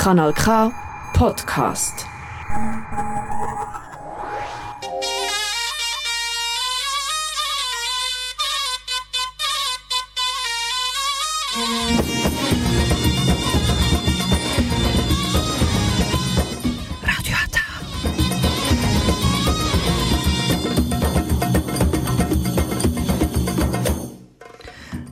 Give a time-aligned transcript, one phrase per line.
[0.00, 0.72] Kanal K
[1.12, 2.06] Podcast.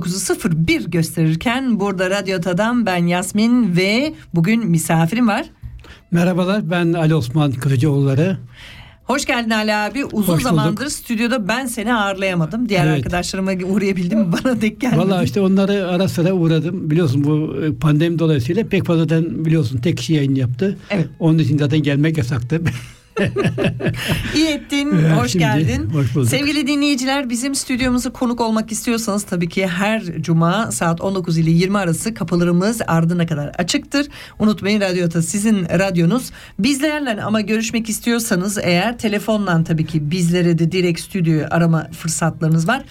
[0.00, 5.46] 19.01 gösterirken burada Radyo Tada'dan ben Yasmin ve bugün misafirim var.
[6.10, 8.38] Merhabalar ben Ali Osman Kılıcıoğulları.
[9.04, 10.04] Hoş geldin Ali abi.
[10.04, 10.92] Uzun Hoş zamandır bulduk.
[10.92, 12.68] stüdyoda ben seni ağırlayamadım.
[12.68, 12.96] Diğer Evet.
[12.96, 14.98] arkadaşlarıma uğrayabildim bana denk gelmedi.
[15.00, 16.90] Valla işte onları ara sıra uğradım.
[16.90, 20.78] Biliyorsun bu e, pandemi dolayısıyla pek fazladan biliyorsun tek kişi yayın yaptı.
[20.90, 21.08] Evet.
[21.18, 22.60] Onun için zaten gelmek yasaktı.
[24.36, 24.98] İyi ettin.
[24.98, 25.90] Ya, Hoş şimdi, geldin.
[25.90, 26.28] hoş bulduk.
[26.28, 31.78] Sevgili dinleyiciler bizim stüdyomuza konuk olmak istiyorsanız tabii ki her cuma saat 19 ile 20
[31.78, 34.08] arası kapılarımız ardına kadar açıktır.
[34.38, 36.30] Unutmayın Radyo Ata sizin radyonuz.
[36.58, 42.82] Bizlerle ama görüşmek istiyorsanız eğer telefonla tabii ki bizlere de direkt stüdyoyu arama fırsatlarınız var.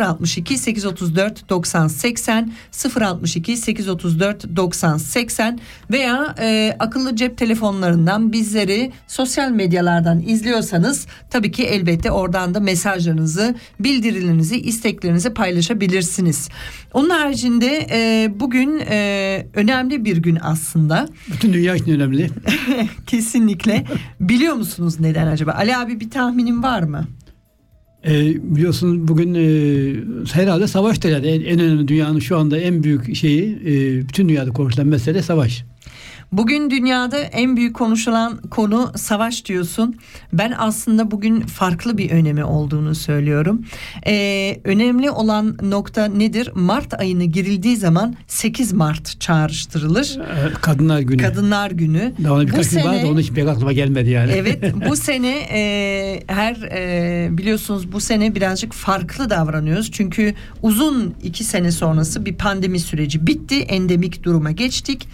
[0.00, 2.52] 062 834 90 80
[3.00, 11.64] 062 834 90 80 veya e, akıllı cep telefonlarından bizleri sosyal medyalardan izliyorsanız tabii ki
[11.64, 16.48] elbette oradan da mesajlarınızı, bildirilerinizi, isteklerinizi paylaşabilirsiniz.
[16.92, 21.08] Onun haricinde e, bugün e, önemli bir gün aslında.
[21.32, 22.30] Bütün dünya için önemli.
[23.06, 23.84] Kesinlikle.
[24.20, 25.52] Biliyor musunuz neden acaba?
[25.52, 27.06] Ali abi bir tahminin var mı?
[28.06, 28.12] E,
[28.56, 29.44] biliyorsunuz bugün e,
[30.32, 31.22] herhalde savaş derler.
[31.22, 35.64] En, en önemli dünyanın şu anda en büyük şeyi e, bütün dünyada konuşulan mesele savaş.
[36.32, 39.96] Bugün dünyada en büyük konuşulan konu savaş diyorsun.
[40.32, 43.62] Ben aslında bugün farklı bir önemi olduğunu söylüyorum.
[44.06, 46.50] Ee, önemli olan nokta nedir?
[46.54, 50.18] Mart ayına girildiği zaman 8 Mart çağrıştırılır.
[50.60, 51.22] Kadınlar günü.
[51.22, 52.12] Kadınlar Günü.
[52.24, 54.32] Daha ona Bu birkaç gün vardı onun için pek aklıma gelmedi yani.
[54.32, 59.90] Evet bu sene e, her e, biliyorsunuz bu sene birazcık farklı davranıyoruz.
[59.92, 63.60] Çünkü uzun iki sene sonrası bir pandemi süreci bitti.
[63.60, 65.08] Endemik duruma geçtik.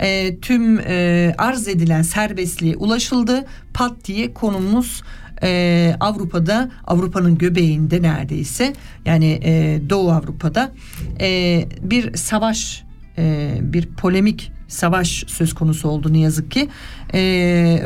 [0.00, 3.44] E, tüm e, arz edilen serbestliğe ulaşıldı.
[3.74, 5.02] Pat diye konumuz
[5.42, 8.72] e, Avrupa'da Avrupa'nın göbeğinde neredeyse
[9.04, 10.72] yani e, Doğu Avrupa'da
[11.20, 12.84] e, bir savaş
[13.18, 16.68] e, bir polemik savaş söz konusu oldu ne yazık ki.
[17.14, 17.20] E,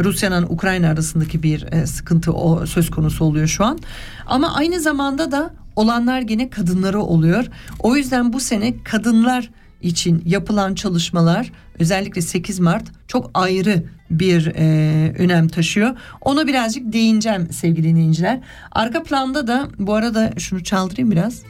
[0.05, 3.79] Rusya'nın Ukrayna arasındaki bir e, sıkıntı o söz konusu oluyor şu an.
[4.27, 7.45] Ama aynı zamanda da olanlar gene kadınları oluyor.
[7.79, 9.51] O yüzden bu sene kadınlar
[9.83, 15.97] için yapılan çalışmalar özellikle 8 Mart çok ayrı bir e, önem taşıyor.
[16.21, 18.41] Ona birazcık değineceğim sevgili dinleyiciler.
[18.73, 21.43] Arka planda da bu arada şunu çaldırayım biraz.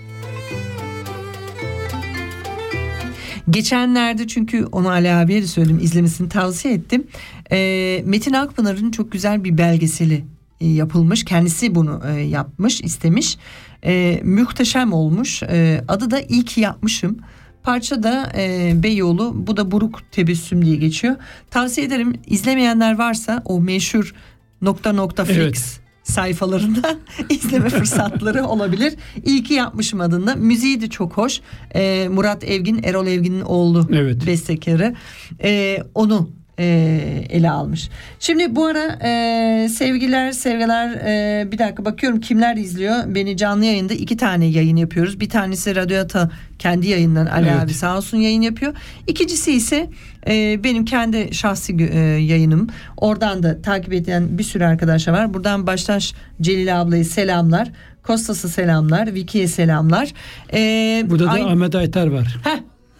[3.50, 7.06] Geçenlerde çünkü onu Ali abiye de söyledim izlemesini tavsiye ettim.
[7.52, 10.24] Ee, Metin Akpınar'ın çok güzel bir belgeseli
[10.60, 11.24] e, yapılmış.
[11.24, 13.38] Kendisi bunu e, yapmış, istemiş.
[13.84, 15.42] E, muhteşem olmuş.
[15.42, 17.18] E, adı da İyi ki yapmışım.
[17.68, 19.32] Parça da e, Beyoğlu.
[19.46, 21.16] Bu da Buruk Tebessüm diye geçiyor.
[21.50, 22.14] Tavsiye ederim.
[22.26, 24.14] İzlemeyenler varsa o meşhur
[24.62, 25.80] nokta nokta Evet.
[26.02, 26.96] sayfalarında
[27.30, 28.94] izleme fırsatları olabilir.
[29.24, 30.34] İyi ki yapmışım adında.
[30.34, 31.40] Müziği de çok hoş.
[31.74, 34.26] Ee, Murat Evgin, Erol Evgin'in oğlu Evet.
[34.26, 34.94] bestekarı.
[35.42, 36.64] Ee, onu e,
[37.30, 37.88] ele almış.
[38.20, 42.96] Şimdi bu ara e, sevgiler sevgiler e, bir dakika bakıyorum kimler izliyor.
[43.14, 45.20] Beni canlı yayında iki tane yayın yapıyoruz.
[45.20, 47.60] Bir tanesi Radyo Ata kendi yayından Ali Evet.
[47.62, 48.74] abi sağ olsun yayın yapıyor.
[49.06, 49.90] İkincisi ise
[50.28, 52.68] e, benim kendi şahsi e, yayınım.
[52.96, 55.34] Oradan da takip eden bir sürü arkadaşlar var.
[55.34, 57.68] Buradan baştaş Celil ablayı selamlar.
[58.02, 59.14] Kostas'a selamlar.
[59.14, 60.12] Vicky'ye selamlar.
[60.52, 60.60] E,
[61.10, 62.36] Burada da aynı- Ahmet Aytar var.
[62.44, 62.58] Heh,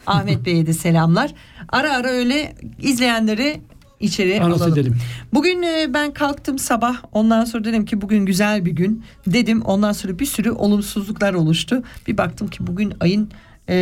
[0.08, 1.34] Ahmet Bey'e de selamlar.
[1.68, 3.60] Ara ara öyle izleyenleri
[4.00, 4.72] içeri Anons alalım.
[4.72, 4.96] edelim.
[5.34, 9.92] Bugün e, ben kalktım sabah ondan sonra dedim ki bugün güzel bir gün dedim ondan
[9.92, 11.82] sonra bir sürü olumsuzluklar oluştu.
[12.06, 13.30] Bir baktım ki bugün ayın
[13.68, 13.74] e,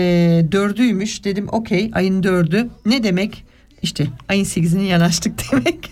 [0.53, 3.45] dördüymüş dedim okey ayın dördü ne demek
[3.83, 5.91] işte ayın sekizine yanaştık demek.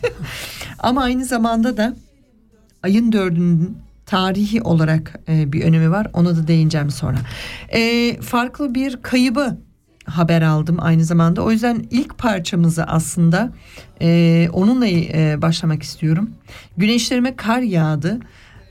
[0.78, 1.96] Ama aynı zamanda da
[2.82, 3.76] ayın dördünün
[4.06, 6.06] tarihi olarak e, bir önemi var.
[6.12, 7.18] Ona da değineceğim sonra.
[7.68, 9.58] E, farklı bir kaybı
[10.04, 11.42] haber aldım aynı zamanda.
[11.42, 13.52] O yüzden ilk parçamızı aslında
[14.02, 16.30] e, onunla e, başlamak istiyorum.
[16.76, 18.18] Güneşlerime kar yağdı.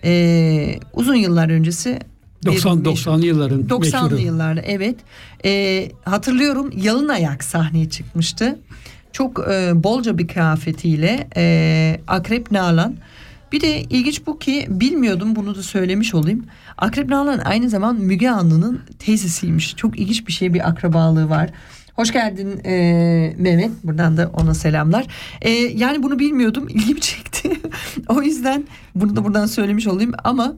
[0.04, 2.00] E, uzun yıllar öncesi
[2.46, 4.18] 90 90'lı yılların 90'lı meşhuru.
[4.18, 4.96] yıllarda evet.
[5.46, 8.60] E, hatırlıyorum yalın ayak sahneye çıkmıştı.
[9.12, 12.96] Çok e, bolca bir kıyafetiyle e, Akrep Nalan.
[13.54, 16.46] Bir de ilginç bu ki bilmiyordum bunu da söylemiş olayım.
[16.78, 19.76] Akrep Nalan aynı zaman Müge Anlı'nın teyzesiymiş.
[19.76, 21.50] Çok ilginç bir şey bir akrabalığı var.
[21.94, 22.74] Hoş geldin e,
[23.38, 23.72] Mehmet.
[23.84, 25.06] Buradan da ona selamlar.
[25.42, 26.68] E, yani bunu bilmiyordum.
[26.70, 27.50] ilgimi çekti.
[28.08, 28.64] o yüzden
[28.96, 30.12] bunu da buradan söylemiş olayım.
[30.24, 30.54] Ama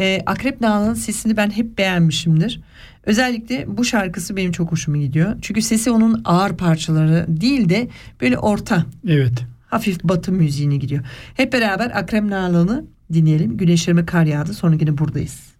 [0.00, 2.60] e, Akrep Nalan'ın sesini ben hep beğenmişimdir.
[3.06, 5.36] Özellikle bu şarkısı benim çok hoşuma gidiyor.
[5.42, 7.88] Çünkü sesi onun ağır parçaları değil de
[8.20, 9.53] böyle orta Evet.
[9.74, 11.04] Hafif batı müziğine gidiyor.
[11.34, 13.56] Hep beraber Akrep Nalan'ı dinleyelim.
[13.56, 15.53] Güneşlerime kar yağdı sonra yine buradayız.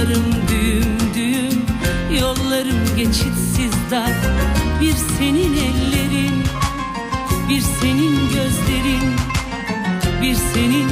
[0.00, 1.62] Yollarım düğüm düğüm
[2.20, 4.12] Yollarım geçitsiz dar.
[4.80, 6.44] Bir senin ellerin
[7.48, 9.02] Bir senin gözlerin
[10.22, 10.88] bir senin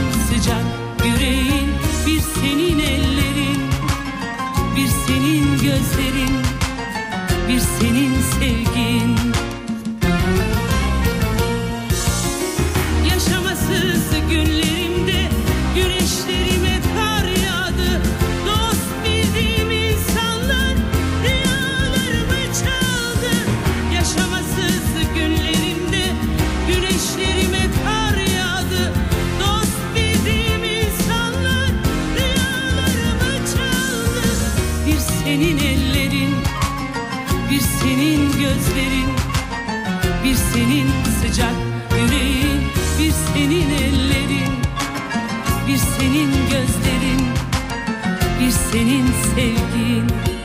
[48.50, 50.37] senin sevgin.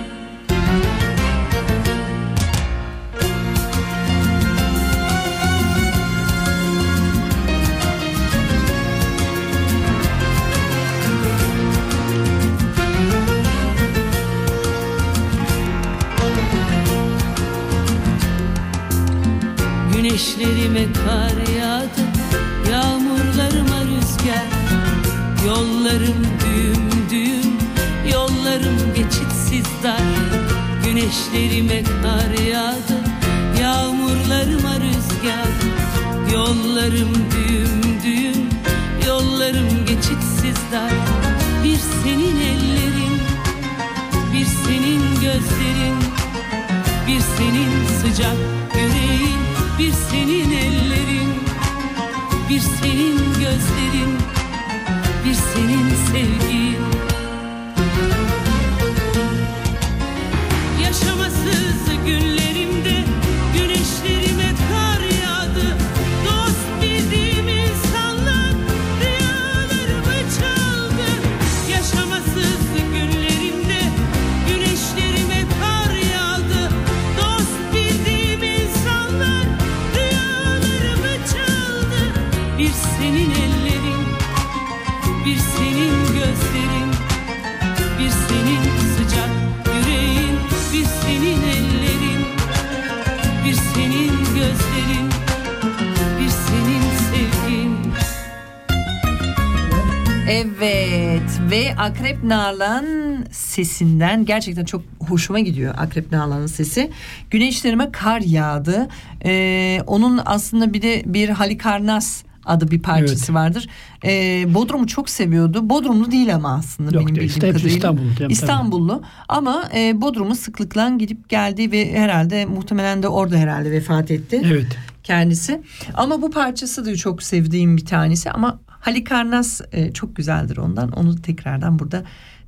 [103.53, 106.91] Sesinden gerçekten çok hoşuma gidiyor Akrep Nalan'ın sesi.
[107.31, 108.88] Güneşlerime kar yağdı.
[109.25, 113.33] Ee, onun aslında bir de bir Halikarnas adı bir parçası Evet.
[113.33, 113.67] vardır.
[114.05, 115.69] Ee, Bodrum'u çok seviyordu.
[115.69, 117.29] Bodrumlu değil ama aslında Yok, benim değil.
[117.29, 117.77] bildiğim Hepsi kadarıyla.
[117.77, 118.33] İstanbullu, tabii.
[118.33, 124.41] İstanbullu ama e, Bodrum'u sıklıkla gidip geldi ve herhalde muhtemelen de orada herhalde vefat etti
[124.45, 124.77] Evet.
[125.03, 125.62] kendisi.
[125.93, 130.91] Ama bu parçası da çok sevdiğim bir tanesi ama Halikarnas e, çok güzeldir ondan.
[130.91, 132.03] Onu tekrardan burada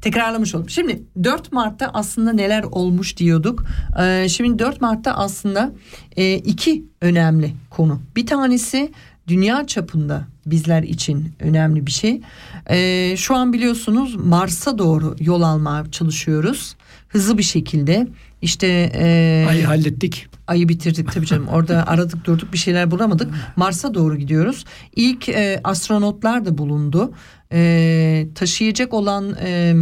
[0.06, 0.70] tekrarlamış oldum.
[0.70, 3.64] Şimdi 4 Mart'ta aslında neler olmuş diyorduk.
[4.02, 5.72] E, şimdi 4 Mart'ta aslında
[6.18, 8.02] e, iki önemli konu.
[8.16, 8.92] Bir tanesi
[9.28, 12.22] dünya çapında bizler için önemli bir şey.
[12.70, 16.76] Ee, şu an biliyorsunuz Mars'a doğru yol almaya çalışıyoruz.
[17.08, 18.08] Hızlı bir şekilde.
[18.42, 20.28] İşte e, Ayı hallettik.
[20.48, 21.48] ayı bitirdik tabii canım.
[21.48, 23.34] Orada aradık durduk bir şeyler bulamadık.
[23.56, 24.66] Mars'a doğru gidiyoruz.
[24.96, 27.14] İlk e, astronotlar da bulundu.
[27.52, 29.76] E, taşıyacak olan e,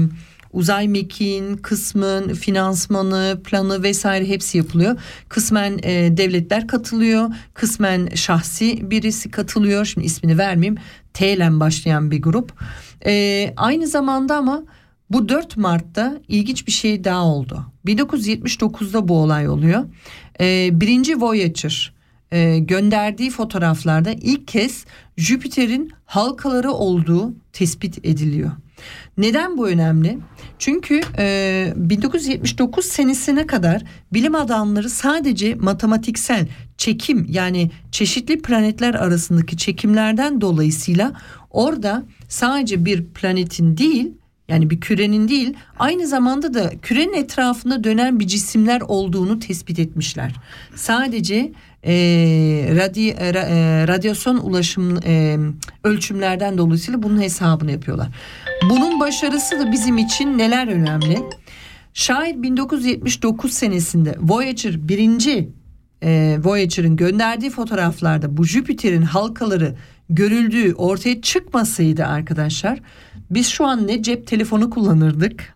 [0.54, 5.00] uzay mekiğin kısmın finansmanı, planı vesaire hepsi yapılıyor.
[5.30, 7.30] Kısmen e, devletler katılıyor.
[7.54, 9.86] Kısmen şahsi birisi katılıyor.
[9.86, 10.78] Şimdi ismini vermeyeyim.
[11.14, 12.54] T ile başlayan bir grup.
[13.06, 14.64] E, aynı zamanda ama
[15.10, 17.66] bu 4 Mart'ta ilginç bir şey daha oldu.
[17.86, 19.84] 1979'da bu olay oluyor.
[20.40, 21.94] Ee, birinci Voyager
[22.34, 24.86] e, gönderdiği fotoğraflarda ilk kez
[25.18, 28.52] Jüpiter'in halkaları olduğu tespit ediliyor.
[29.18, 30.18] Neden bu önemli?
[30.60, 36.48] Çünkü e, 1979 senesine kadar bilim adamları sadece matematiksel
[36.78, 41.14] çekim yani çeşitli planetler arasındaki çekimlerden dolayısıyla
[41.52, 44.12] orada sadece bir planetin değil
[44.48, 50.36] yani bir kürenin değil aynı zamanda da kürenin etrafında dönen bir cisimler olduğunu tespit etmişler.
[50.76, 51.52] Sadece
[51.86, 51.94] e,
[52.76, 55.38] radi, ra- e, radyasyon ulaşım e,
[55.84, 58.08] ölçümlerden dolayısıyla bunun hesabını yapıyorlar.
[58.70, 61.20] Bunun başarısı da bizim için neler önemli?
[61.94, 65.50] Şayet 1979 senesinde Voyager birinci
[66.04, 69.76] e, Voyager'ın gönderdiği fotoğraflarda bu Jüpiter'in halkaları
[70.10, 72.80] görüldüğü ortaya çıkmasaydı arkadaşlar
[73.30, 75.54] biz şu an ne cep telefonu kullanırdık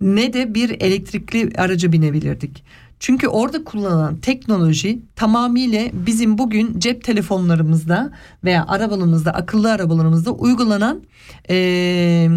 [0.00, 2.64] ne de bir elektrikli araca binebilirdik.
[3.00, 8.12] Çünkü orada kullanılan teknoloji tamamıyla bizim bugün cep telefonlarımızda
[8.44, 11.02] veya arabalarımızda, akıllı arabalarımızda uygulanan
[11.48, 12.30] eee,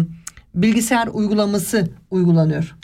[0.54, 2.76] bilgisayar uygulaması uygulanıyor.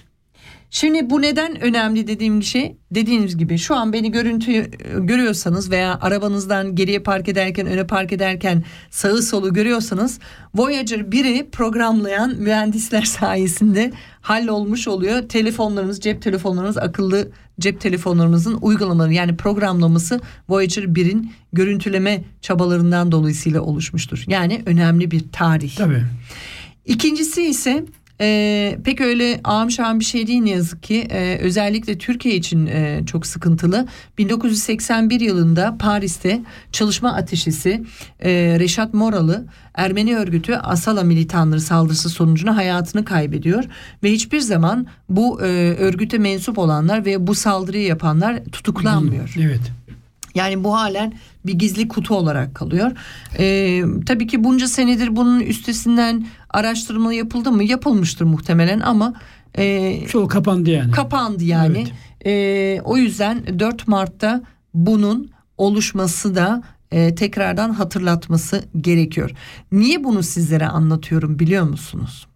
[0.70, 6.74] Şimdi bu neden önemli dediğim şey dediğiniz gibi şu an beni görüntü görüyorsanız veya arabanızdan
[6.74, 10.18] geriye park ederken öne park ederken sağı solu görüyorsanız
[10.54, 15.28] Voyager 1'i programlayan mühendisler sayesinde hallolmuş oluyor.
[15.28, 17.28] Telefonlarınız, cep telefonlarınız, akıllı
[17.60, 24.24] cep telefonlarımızın uygulamaları yani programlaması Voyager 1'in görüntüleme çabalarından dolayısıyla oluşmuştur.
[24.26, 25.76] Yani önemli bir tarih.
[25.76, 26.02] Tabii.
[26.84, 27.84] İkincisi ise
[28.20, 31.06] e, pek öyle ağam şahım bir şey değil ne yazık ki.
[31.10, 33.86] E, özellikle Türkiye için e, çok sıkıntılı.
[34.18, 36.40] 1981 yılında Paris'te
[36.72, 37.84] çalışma ateşisi
[38.20, 43.64] e, Reşat Moralı Ermeni örgütü Asala militanları saldırısı sonucunda hayatını kaybediyor.
[44.02, 45.46] Ve hiçbir zaman bu e,
[45.78, 49.34] örgüte mensup olanlar ve bu saldırıyı yapanlar tutuklanmıyor.
[49.40, 49.72] Evet.
[50.36, 51.12] Yani bu halen
[51.46, 52.92] bir gizli kutu olarak kalıyor.
[53.38, 57.64] Ee, tabii ki bunca senedir bunun üstesinden araştırma yapıldı mı?
[57.64, 59.14] Yapılmıştır muhtemelen ama
[59.58, 60.90] e, Çoğu kapandı yani.
[60.90, 61.86] kapandı yani.
[62.26, 64.42] Ee, o yüzden 4 Mart'ta
[64.74, 69.30] bunun oluşması da e, tekrardan hatırlatması gerekiyor.
[69.72, 72.26] Niye bunu sizlere anlatıyorum biliyor musunuz?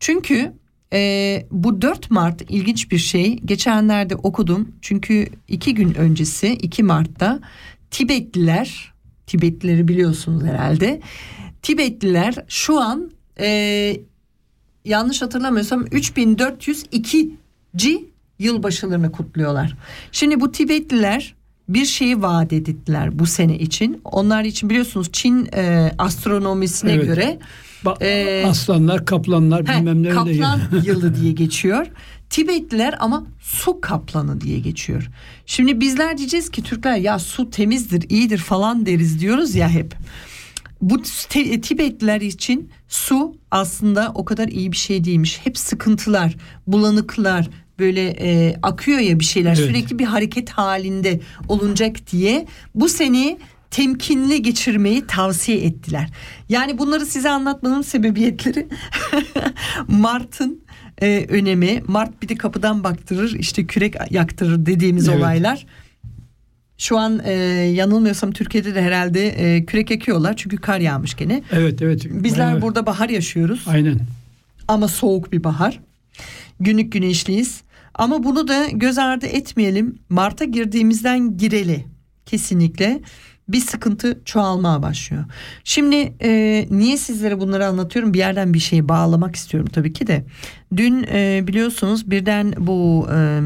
[0.00, 0.52] Çünkü
[0.92, 3.36] e, bu 4 Mart ilginç bir şey.
[3.36, 4.68] Geçenlerde okudum.
[4.82, 7.40] Çünkü iki gün öncesi 2 Mart'ta
[7.90, 8.92] Tibetliler,
[9.26, 11.00] Tibetlileri biliyorsunuz herhalde.
[11.62, 13.96] Tibetliler şu an e,
[14.84, 17.30] yanlış hatırlamıyorsam 3402.
[18.38, 19.76] yılbaşılarını kutluyorlar.
[20.12, 21.34] Şimdi bu Tibetliler
[21.68, 24.00] bir şeyi vaat ettiler bu sene için.
[24.04, 27.06] Onlar için biliyorsunuz Çin e, astronomisine Evet.
[27.06, 27.38] göre
[27.84, 31.86] Ba- Ee, aslanlar, kaplanlar He, bilmem ne kaplan yılı diye geçiyor.
[32.30, 35.10] Tibetliler ama su kaplanı diye geçiyor.
[35.46, 39.94] Şimdi bizler diyeceğiz ki Türkler ya su temizdir, iyidir falan deriz diyoruz ya hep.
[40.82, 41.02] Bu
[41.62, 45.40] Tibetliler için su aslında o kadar iyi bir şey değilmiş.
[45.44, 46.36] Hep sıkıntılar,
[46.66, 47.48] bulanıklar,
[47.78, 49.68] böyle e, akıyor ya bir şeyler Evet.
[49.68, 53.38] sürekli bir hareket halinde olunacak diye bu seneyi
[53.70, 56.10] temkinli geçirmeyi tavsiye ettiler.
[56.48, 58.68] Yani bunları size anlatmanın sebebiyetleri
[59.88, 60.62] Mart'ın
[61.02, 61.82] e, önemi.
[61.86, 65.18] Mart bir de kapıdan baktırır işte kürek yaktırır dediğimiz Evet.
[65.18, 65.66] olaylar.
[66.82, 67.32] Şu an e,
[67.74, 71.42] yanılmıyorsam Türkiye'de de herhalde e, kürek ekiyorlar çünkü kar yağmış gene.
[71.52, 72.06] Evet evet.
[72.10, 74.00] Bizler Bayağı- burada bahar yaşıyoruz Aynen.
[74.68, 75.80] ama soğuk bir bahar.
[76.60, 77.60] Günlük güneşliyiz.
[77.94, 79.98] Ama bunu da göz ardı etmeyelim.
[80.08, 81.84] Mart'a girdiğimizden gireli
[82.26, 83.00] kesinlikle
[83.48, 85.24] bir sıkıntı çoğalmaya başlıyor.
[85.64, 88.14] Şimdi e, niye sizlere bunları anlatıyorum?
[88.14, 90.24] Bir yerden bir şeyi bağlamak istiyorum tabii ki de.
[90.76, 93.40] Dün e, biliyorsunuz birden bu e,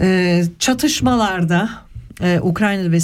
[0.00, 1.70] e, çatışmalarda
[2.22, 3.00] e, Ukrayna ve e,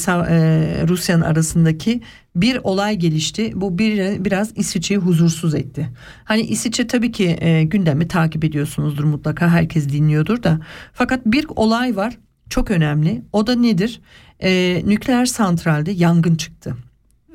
[0.89, 2.01] Rusya'nın arasındaki
[2.37, 3.53] bir olay gelişti.
[3.55, 5.89] Bu bir, biraz İsviçre'yi huzursuz etti.
[6.25, 10.61] Hani İsviçre tabii ki e, gündemi takip ediyorsunuzdur mutlaka herkes dinliyordur da.
[10.93, 12.19] Fakat bir olay var.
[12.51, 13.23] çok önemli.
[13.33, 14.01] O da nedir?
[14.43, 16.77] Ee, nükleer santralde yangın çıktı.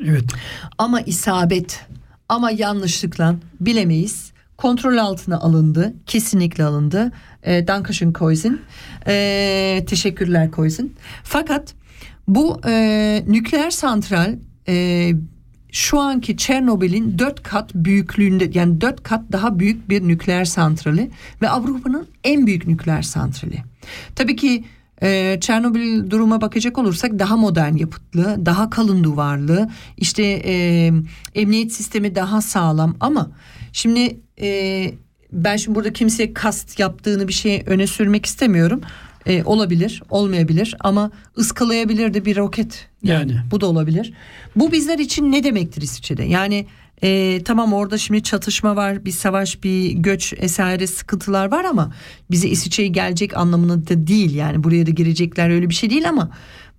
[0.06, 0.24] Evet.
[0.78, 1.86] Ama isabet
[2.30, 4.31] ama yanlışlıkla bilemeyiz.
[4.62, 5.94] Kontrol altına alındı.
[6.06, 7.12] Kesinlikle alındı.
[7.44, 8.62] E, Dankeschön Koizin.
[9.08, 10.96] E, teşekkürler Koizin.
[11.24, 11.74] Fakat
[12.28, 14.36] bu e, nükleer santral
[14.68, 15.10] e,
[15.72, 21.50] şu anki Çernobil'in dört kat büyüklüğünde yani dört kat daha büyük bir nükleer santrali ve
[21.50, 23.64] Avrupa'nın en büyük nükleer santrali.
[24.16, 24.64] Tabii ki
[25.04, 30.92] ee, Çernobil duruma bakacak olursak daha modern yapıtlı, daha kalın duvarlı, işte e,
[31.36, 33.32] emniyet sistemi daha sağlam ama
[33.74, 34.92] şimdi e,
[35.32, 38.82] ben şimdi burada kimseye kast yaptığını bir şey öne sürmek istemiyorum.
[39.26, 42.88] E, olabilir, olmayabilir ama ıskalayabilir de bir roket.
[43.04, 43.36] Yani.
[43.52, 44.14] Bu da olabilir.
[44.56, 46.24] Bu bizler için ne demektir İsviçre'de?
[46.24, 46.66] Yani
[47.04, 51.94] e, tamam orada şimdi çatışma var, bir savaş, bir göç vesaire sıkıntılar var ama
[52.32, 54.36] bize İsviçre'ye gelecek anlamında da değil.
[54.36, 56.32] Yani buraya da girecekler öyle bir şey değil ama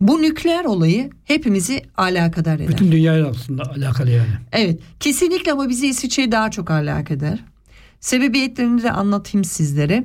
[0.09, 2.69] bu nükleer olayı hepimizi alakadar eder.
[2.69, 4.29] Bütün dünyayla aslında alakalı yani.
[4.53, 7.39] Evet kesinlikle ama bizi İsviçre'ye daha çok alakadar.
[8.03, 10.05] Sebebiyetlerini de anlatayım sizlere.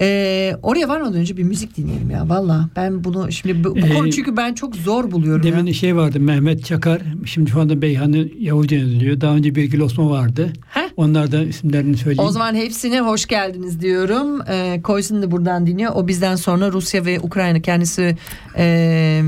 [0.00, 2.68] Ee, oraya varmadan önce bir müzik dinleyelim ya valla.
[2.76, 5.72] Ben bunu şimdi bu, bu Ee, konu çünkü ben çok zor buluyorum Demin ya.
[5.74, 7.02] şey vardı Mehmet Çakar.
[7.26, 9.20] Şimdi şu anda Beyhan'ı Yavuzca yazılıyor.
[9.20, 10.52] Daha önce Birgül Osman vardı.
[10.68, 10.88] Heh.
[10.96, 12.28] Onlardan isimlerini söyleyeyim.
[12.28, 14.40] O zaman hepsine hoş geldiniz diyorum.
[14.48, 15.92] Ee, Koysun da buradan dinliyor.
[15.94, 18.16] O bizden sonra Rusya ve Ukrayna kendisi
[18.56, 19.22] e,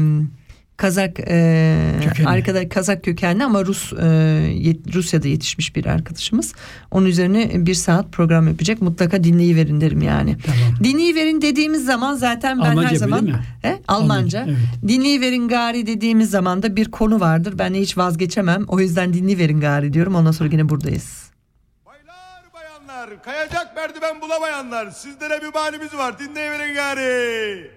[0.77, 2.29] Kazak e, Kökenli.
[2.29, 6.53] arkada Kazak kökenli ama Rus e, yet- Rusya'da yetişmiş bir arkadaşımız.
[6.91, 8.83] Onun üzerine bir saat program yapacak.
[8.83, 10.37] Mutlaka dinleyiverin derim yani.
[10.47, 10.85] Tamam.
[10.85, 13.27] Dinleyiverin dediğimiz zaman zaten ben Almanca her zaman?
[13.63, 13.79] He?
[13.89, 14.39] Almanca.
[14.39, 14.89] Almanca, evet.
[14.89, 17.55] Dinleyiverin gari dediğimiz zaman da bir konu vardır.
[17.59, 18.65] Ben hiç vazgeçemem.
[18.69, 20.15] O yüzden dinleyiverin gari diyorum.
[20.15, 21.31] Ondan sonra yine buradayız.
[21.87, 27.71] Baylar bayanlar, kayacak merdiven bulamayanlar, sizlere bir manimiz var, dinleyiverin gari.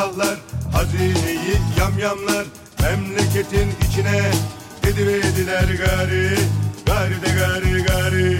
[0.00, 0.38] Timsahlar
[0.72, 2.46] Hazineyi yamyamlar
[2.82, 4.30] Memleketin içine
[4.82, 6.38] Edivediler gari
[6.86, 8.38] Gari de gari gari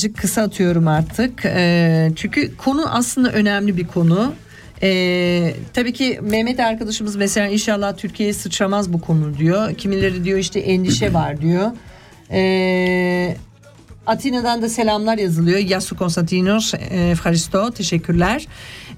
[0.00, 1.44] birazcık kısa atıyorum artık.
[1.44, 4.34] Ee, çünkü konu aslında önemli bir konu.
[4.82, 9.74] Ee, tabii ki Mehmet arkadaşımız mesela inşallah Türkiye'ye sıçramaz bu konu diyor.
[9.74, 11.70] Kimileri diyor işte endişe var diyor.
[12.30, 13.36] Ee,
[14.06, 15.58] Atina'dan da selamlar yazılıyor.
[15.58, 18.46] Yasu Konstantinos, e, Efharisto, teşekkürler.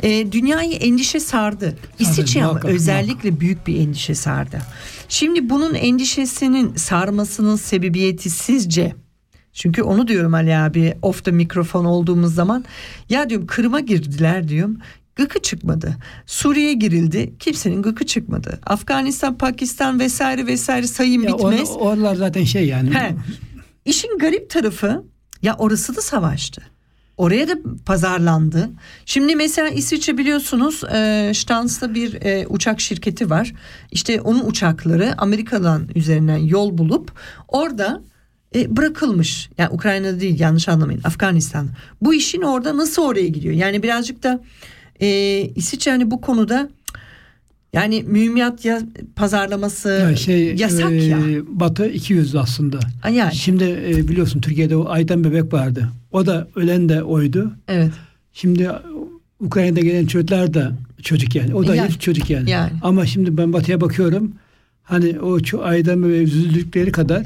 [0.02, 1.76] E, dünyayı endişe sardı.
[1.98, 4.58] İsviçre ama özellikle büyük bir endişe sardı.
[5.08, 9.01] Şimdi bunun endişesinin sarmasının sebebiyeti sizce?
[9.52, 12.64] Çünkü onu diyorum Ali abi off the mikrofon olduğumuz zaman
[13.08, 14.78] ya diyorum Kırım'a girdiler diyorum.
[15.16, 15.96] Gıkı çıkmadı.
[16.26, 17.34] Suriye girildi.
[17.38, 18.60] Kimsenin gıkı çıkmadı.
[18.66, 21.68] Afganistan, Pakistan vesaire vesaire sayım Ya bitmez.
[21.68, 22.94] or- oralar zaten şey yani.
[22.94, 23.14] He.
[23.84, 25.04] İşin garip tarafı
[25.42, 26.62] ya orası da savaştı.
[27.16, 27.54] Oraya da
[27.86, 28.70] pazarlandı.
[29.06, 33.52] Şimdi mesela İsviçre biliyorsunuz e, Stans'ta bir e, uçak şirketi var.
[33.90, 37.12] İşte onun uçakları Amerika'dan üzerinden yol bulup
[37.48, 38.02] orada
[38.54, 39.50] e, bırakılmış.
[39.58, 41.68] Yani Ukrayna'da değil yanlış anlamayın Afganistan.
[42.02, 43.54] Bu işin orada nasıl oraya gidiyor?
[43.54, 44.40] Yani birazcık da
[45.00, 46.68] e, İsviçre hani bu konuda
[47.72, 48.82] yani mühimmat ya
[49.16, 51.18] pazarlaması Ya şey, yasak e, ya.
[51.48, 52.78] Batı 200 aslında.
[53.12, 53.34] Yani.
[53.34, 55.88] Şimdi e, biliyorsun Türkiye'de o Aydan bebek vardı.
[56.12, 57.52] O da ölen de oydu.
[57.68, 57.92] Evet.
[58.32, 58.70] Şimdi
[59.40, 61.54] Ukrayna'da gelen çocuklar da çocuk yani.
[61.54, 61.98] O da Yani.
[61.98, 62.50] çocuk yani.
[62.50, 62.72] Yani.
[62.82, 64.32] Ama şimdi ben Batı'ya bakıyorum.
[64.82, 67.22] Hani o ço- Aydan bebeğe üzüldükleri kadar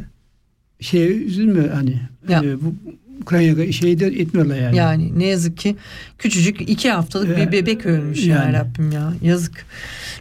[0.80, 2.00] şeye üzülmüyor hani.
[2.28, 2.42] Ya.
[2.44, 2.74] E, bu
[3.22, 4.76] Ukrayna'ya şey de etmiyorlar yani.
[4.76, 5.76] Yani ne yazık ki
[6.18, 8.52] küçücük iki haftalık bir Ya, bebek ölmüş ya yani.
[8.52, 9.66] Rabbim ya yazık.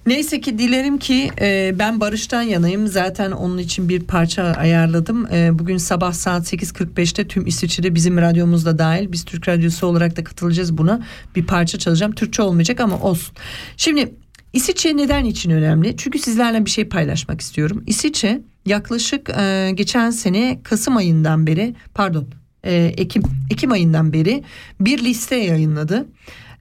[0.06, 2.88] Neyse ki dilerim ki e, ben barıştan yanayım.
[2.88, 5.28] Zaten onun için bir parça ayarladım.
[5.34, 9.12] E, bugün sabah saat 8.45'te tüm İsviçre'de bizim radyomuzda dahil.
[9.12, 11.02] Biz Türk Radyosu olarak da katılacağız buna.
[11.36, 12.12] Bir parça çalacağım.
[12.12, 13.36] Türkçe olmayacak ama olsun.
[13.78, 14.14] Şimdi
[14.56, 15.98] İsviçre neden için önemli?
[15.98, 17.84] Çünkü sizlerle bir şey paylaşmak istiyorum.
[17.88, 22.28] İsviçre yaklaşık e, geçen sene Kasım ayından beri pardon
[22.64, 24.44] e, Ekim Ekim ayından beri
[24.80, 26.06] bir liste yayınladı.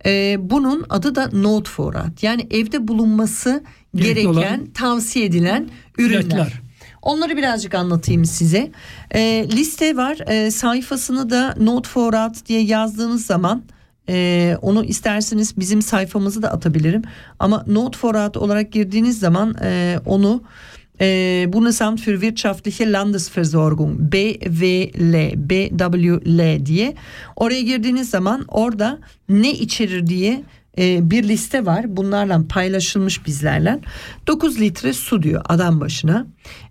[0.06, 2.22] E, bunun adı da Note Forat.
[2.22, 6.20] Yani evde bulunması Gerekli gereken, olan tavsiye edilen ürünler.
[6.20, 6.62] ilaçlar.
[7.02, 8.70] Onları birazcık anlatayım size.
[9.10, 10.18] E, liste var.
[10.26, 13.64] E, sayfasını da Note Forat diye yazdığınız zaman
[14.08, 17.02] e, onu isterseniz bizim sayfamızı da atabilirim.
[17.38, 20.42] Ama Note Forat olarak girdiğiniz zaman e, onu
[21.00, 26.94] e, Bundesamt für Wirtschaftliche Landesversorgung BWL BWL diye
[27.36, 30.44] oraya girdiğiniz zaman orada ne içerir diye
[30.78, 31.96] e, bir liste var.
[31.96, 33.80] Bunlarla paylaşılmış bizlerle.
[34.26, 36.26] 9 litre su diyor adam başına.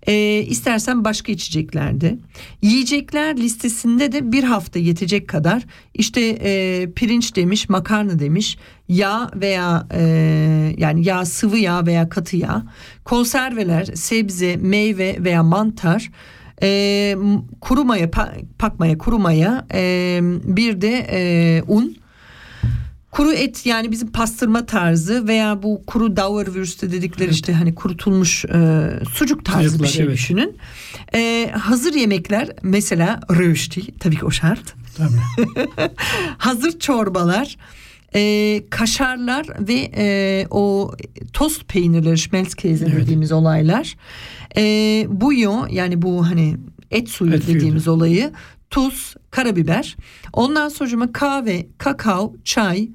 [0.08, 2.18] E, istersen başka içeceklerde.
[2.62, 5.64] Yiyecekler listesinde de bir hafta yetecek kadar
[5.94, 10.02] işte e, pirinç demiş, makarna demiş, yağ veya e,
[10.78, 12.64] yani yağ sıvı yağ veya katı yağ,
[13.04, 16.12] konserveler, sebze, meyve veya mantar,
[16.62, 17.16] e,
[17.62, 22.03] kuru maya, pa- pakmaya, kuru maya, e, bir de e, un.
[23.14, 28.90] Kuru et yani bizim pastırma tarzı veya bu kuru Dauerwürste dedikleri işte hani kurutulmuş e,
[29.14, 30.14] sucuk tarzı Sucuklar, bir şey evet.
[30.14, 30.58] düşünün.
[31.16, 34.74] E, hazır yemekler mesela rösti tabii ki o şart.
[34.98, 35.58] Tabii.
[36.38, 37.58] hazır çorbalar,
[38.16, 40.92] e, kaşarlar ve e, o
[41.34, 43.02] tost peynirleri, schmelzkäse Evet.
[43.02, 43.96] dediğimiz olaylar.
[44.58, 44.64] E,
[45.10, 46.58] bouillon yani bu hani
[46.92, 48.32] et suyu Et dediğimiz olayı,
[48.70, 49.98] tuz, karabiber.
[50.34, 52.90] Ondan sonra kahve, kakao, çay.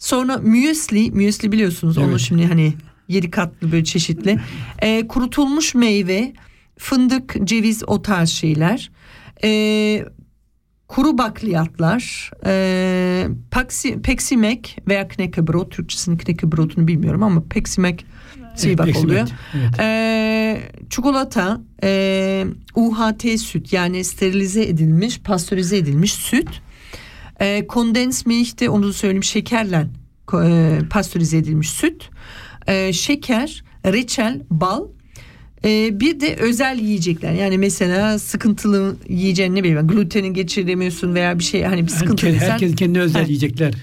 [0.00, 2.20] Sonra müesli, müesli biliyorsunuz onu Evet.
[2.20, 2.74] şimdi hani
[3.08, 4.38] yedi katlı böyle çeşitli.
[4.82, 6.32] E, kurutulmuş meyve,
[6.78, 8.90] fındık, ceviz o tarz şeyler.
[9.44, 10.04] E,
[10.88, 18.06] kuru bakliyatlar, e, paksi, peksimek veya knekkebrot, Türkçesinin knekkebrot'unu bilmiyorum ama peksimek
[18.56, 19.28] sivak Peksimet, oluyor.
[19.54, 19.80] evet.
[19.80, 20.60] E,
[20.90, 26.48] çikolata, e, UHT süt yani sterilize edilmiş, pastörize edilmiş süt.
[27.40, 29.86] E, kondens milk de onu söyleyeyim şekerle
[30.44, 32.10] e, pastörize edilmiş süt.
[32.66, 34.86] E, şeker, reçel, bal.
[35.64, 41.44] E, bir de özel yiyecekler yani mesela sıkıntılı yiyeceğin ne bileyim glutenin geçiremiyorsun veya bir
[41.44, 43.26] şey hani bir sıkıntı Herkes, herkes kendi özel Ha.
[43.28, 43.74] yiyecekler.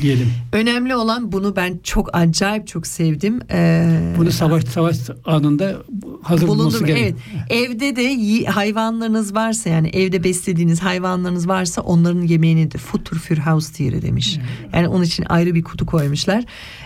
[0.00, 0.28] Diyelim.
[0.52, 3.40] Önemli olan bunu ben çok acayip çok sevdim.
[3.50, 5.76] Ee, Bunu savaş savaş anında
[6.22, 6.88] hazır bulundurma.
[6.88, 6.96] Evet.
[6.98, 7.16] gerekiyor.
[7.50, 14.02] Evde de hayvanlarınız varsa yani evde beslediğiniz hayvanlarınız varsa onların yemeğini de Futter für Haustiere
[14.02, 14.38] demiş.
[14.72, 16.44] Yani onun için ayrı bir kutu koymuşlar.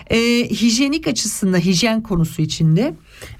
[0.09, 0.17] Ee,
[0.49, 2.93] hijyenik açısından hijyen konusu içinde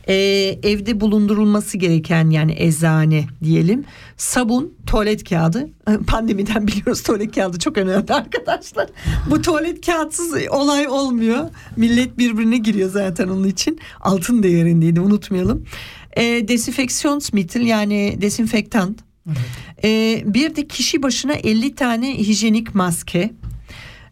[0.07, 0.15] e,
[0.63, 3.85] evde bulundurulması gereken yani eczane diyelim
[4.17, 5.69] sabun tuvalet kağıdı.
[6.07, 8.89] Pandemiden biliyoruz tuvalet kağıdı çok önemli arkadaşlar.
[9.29, 11.49] Bu tuvalet kağıtsız olay olmuyor.
[11.75, 13.79] Millet birbirine giriyor zaten onun için.
[13.99, 15.65] Altın değerindeydi unutmayalım.
[16.17, 18.95] E, desinfeksiyonsmittel yani desinfektan
[19.83, 23.33] e, bir de kişi başına 50 tane hijyenik maske.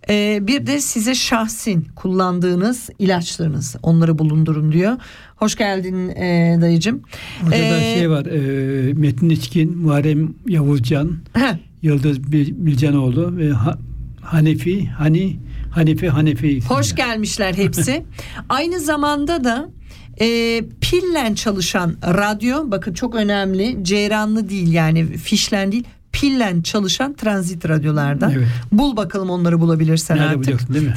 [0.10, 3.76] Ee, bir de size şahsin kullandığınız ilaçlarınız.
[3.84, 4.98] Onları bulundurun diyor.
[5.36, 7.02] Hoş geldin e, dayıcım.
[7.44, 8.26] Orada da Ee, şey var.
[8.26, 13.78] E, Metin İçkin, Muharrem Yavuzcan, heh, Yıldız Bil- Bilcanoğlu ve Ha-
[14.22, 15.38] Hanefi, Hani
[15.72, 16.62] Hanefi Hanefi.
[16.62, 18.06] hoş gelmişler hepsi.
[18.50, 19.70] Aynı zamanda da
[20.22, 20.26] e,
[20.82, 25.84] pillen çalışan radyo bakın çok önemli ceyranlı değil yani fişlen değil
[26.16, 28.32] pillen çalışan transit radyolardan.
[28.32, 28.48] Evet.
[28.72, 30.42] Bul bakalım onları bulabilirsen Nerede artık.
[30.44, 30.94] biliyorsun değil mi?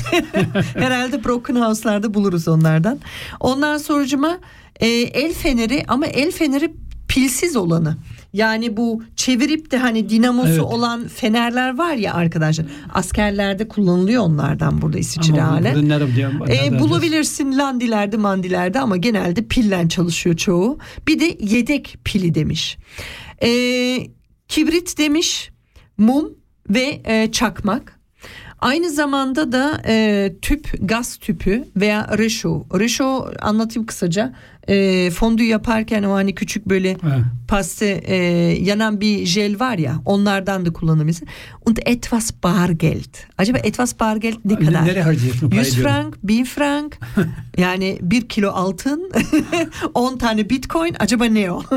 [0.74, 2.98] Herhalde Broken House'larda buluruz onlardan.
[3.40, 4.38] Ondan sonucuma
[4.80, 6.72] e, el feneri ama el feneri
[7.08, 7.96] pilsiz olanı.
[8.32, 10.60] Yani bu çevirip de hani dinamosu Evet.
[10.60, 12.66] olan fenerler var ya arkadaşlar.
[12.94, 15.74] Askerlerde kullanılıyor onlardan burada İsviçre hale.
[16.48, 20.78] E, bulabilirsin landilerde mandilerde ama genelde pillen çalışıyor çoğu.
[21.08, 22.78] Bir de yedek pili demiş.
[23.42, 23.48] E,
[24.48, 25.50] kibrit demiş,
[25.98, 26.30] mum
[26.70, 27.98] ve e, çakmak.
[28.60, 32.64] Aynı zamanda da e, tüp, gaz tüpü veya reşo.
[32.78, 34.34] Reşo anlatayım kısaca.
[34.68, 37.18] E, fondü yaparken o hani küçük böyle Ha.
[37.48, 38.14] paste e,
[38.62, 41.28] yanan bir jel var ya onlardan da kullanabilirsin.
[41.66, 43.14] Und etwas Bargeld.
[43.38, 44.84] Acaba etwas Bargeld ne kadar?
[44.86, 45.72] Nereye parayı 100 diyorum.
[45.82, 46.98] frank, 1000 frank
[47.58, 49.10] yani 1 kilo altın
[49.94, 51.62] 10 tane bitcoin acaba ne o?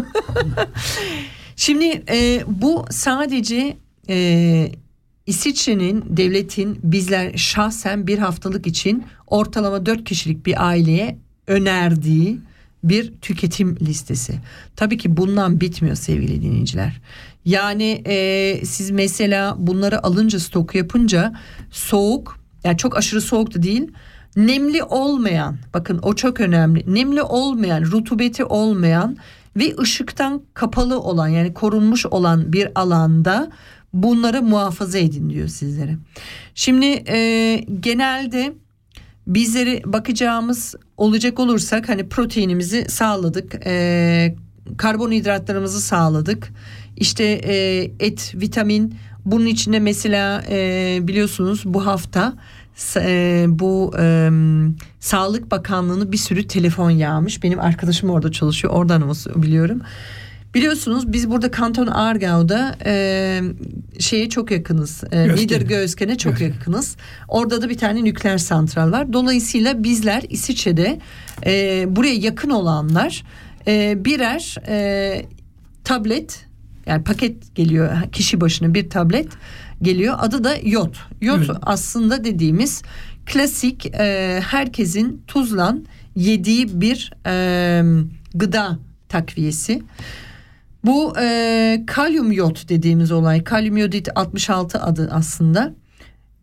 [1.55, 3.77] Şimdi e, bu sadece
[4.09, 4.71] e,
[5.25, 12.39] İsviçre'nin devletin bizler şahsen bir haftalık için ortalama 4 kişilik bir aileye önerdiği
[12.83, 14.33] bir tüketim listesi.
[14.75, 17.01] Tabii ki bundan bitmiyor sevgili dinleyiciler.
[17.45, 21.33] Yani e, siz mesela bunları alınca stok yapınca
[21.71, 23.91] soğuk yani çok aşırı soğuk da değil
[24.35, 29.17] nemli olmayan bakın o çok önemli nemli olmayan rutubeti olmayan
[29.55, 33.51] ve ışıktan kapalı olan yani korunmuş olan bir alanda
[33.93, 35.97] bunları muhafaza edin diyor sizlere.
[36.55, 38.53] Şimdi e, genelde
[39.27, 44.35] bizleri bakacağımız olacak olursak hani proteinimizi sağladık, e,
[44.77, 46.51] karbonhidratlarımızı sağladık,
[46.97, 47.55] işte e,
[47.99, 48.95] et, vitamin.
[49.25, 52.33] Bunun içinde mesela e, biliyorsunuz bu hafta
[52.97, 54.29] e, bu e,
[54.99, 57.43] Sağlık Bakanlığı'nın bir sürü telefon yağmış.
[57.43, 59.81] Benim arkadaşım orada çalışıyor, oradan biliyorum.
[60.53, 63.41] Biliyorsunuz biz burada Kanton Aargau'da e,
[63.99, 65.03] şeye çok yakınız.
[65.11, 65.43] E, Gözken.
[65.43, 66.47] Niedergösken'e çok Gözken.
[66.47, 66.95] yakınız.
[67.27, 69.13] Orada da bir tane nükleer santral var.
[69.13, 70.99] Dolayısıyla bizler İsviçre'de
[71.45, 73.23] e, buraya yakın olanlar
[73.67, 75.25] e, birer e,
[75.83, 76.45] tablet
[76.85, 79.27] yani paket geliyor kişi başına bir tablet
[79.81, 80.15] geliyor.
[80.19, 80.97] Adı da yot.
[81.21, 81.49] Yot Evet.
[81.61, 82.81] aslında dediğimiz
[83.25, 87.83] klasik e, herkesin tuzlan yediği bir e,
[88.33, 89.81] gıda takviyesi.
[90.85, 95.73] Bu e, kalyum yot dediğimiz olay, kalyum yodit 66 adı aslında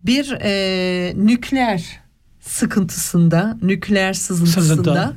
[0.04, 2.00] bir e, nükleer
[2.40, 5.16] sıkıntısında, nükleer sızıntısında Sızıntı.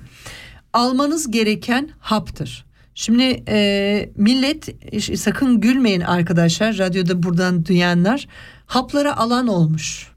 [0.73, 2.65] almanız gereken haptır.
[3.01, 4.69] Şimdi e, millet
[5.19, 8.27] sakın gülmeyin arkadaşlar radyoda buradan duyanlar
[8.65, 10.11] hapları alan olmuş.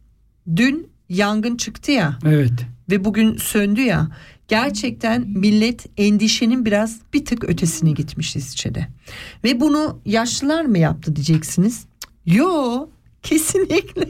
[0.57, 2.53] Dün yangın çıktı ya Evet.
[2.91, 4.09] ve bugün söndü ya
[4.49, 8.89] gerçekten millet endişenin biraz bir tık ötesine gitmiş İsviçre'de.
[9.45, 11.85] Ve bunu yaşlılar mı yaptı diyeceksiniz.
[12.27, 12.87] Yo
[13.25, 14.09] kesinlikle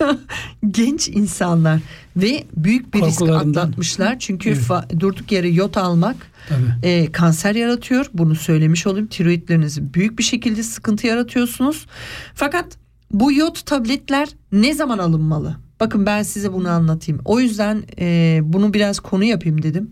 [0.70, 1.80] genç insanlar
[2.16, 4.18] ve büyük bir risk atlatmışlar.
[4.18, 4.58] Çünkü Evet.
[4.62, 6.16] fa- durduk yere yot almak
[6.48, 6.86] Tabii.
[6.88, 8.06] e, kanser yaratıyor.
[8.14, 9.06] Bunu söylemiş olayım.
[9.06, 11.86] Tiroidlerinizi büyük bir şekilde sıkıntı yaratıyorsunuz.
[12.34, 12.66] Fakat
[13.10, 15.56] bu yot tabletler ne zaman alınmalı?
[15.84, 17.20] Bakın ben size bunu anlatayım.
[17.24, 19.90] O yüzden e, bunu biraz konu yapayım dedim.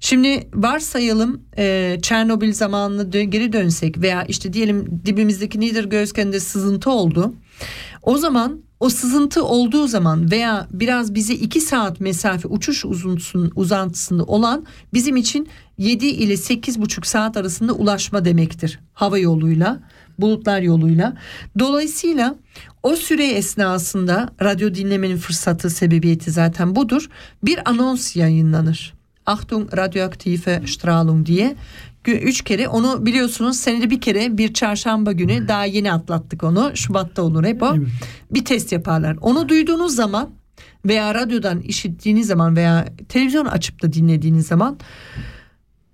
[0.00, 7.34] Şimdi varsayalım e, Çernobil zamanına dö- geri dönsek veya işte diyelim dibimizdeki Niedergösken'de sızıntı oldu.
[8.02, 14.24] O zaman o sızıntı olduğu zaman veya biraz bize 2 saat mesafe uçuş uzuntusunun uzantısında
[14.24, 15.48] olan bizim için
[15.78, 19.80] 7 ile 8,5 saat arasında ulaşma demektir hava yoluyla.
[20.18, 21.16] Bulutlar yoluyla.
[21.58, 22.34] Dolayısıyla
[22.82, 27.08] o süre esnasında radyo dinlemenin fırsatı sebebiyeti zaten budur.
[27.42, 28.94] Bir anons yayınlanır.
[29.26, 31.56] Achtung radyoaktive Strahlung diye
[32.06, 37.22] üç kere onu biliyorsunuz senede bir kere bir çarşamba günü daha yeni atlattık onu Şubat'ta
[37.22, 37.88] olur hep o Evet.
[38.30, 40.30] bir test yaparlar onu duyduğunuz zaman
[40.86, 44.78] veya radyodan işittiğiniz zaman veya televizyon açıp da dinlediğiniz zaman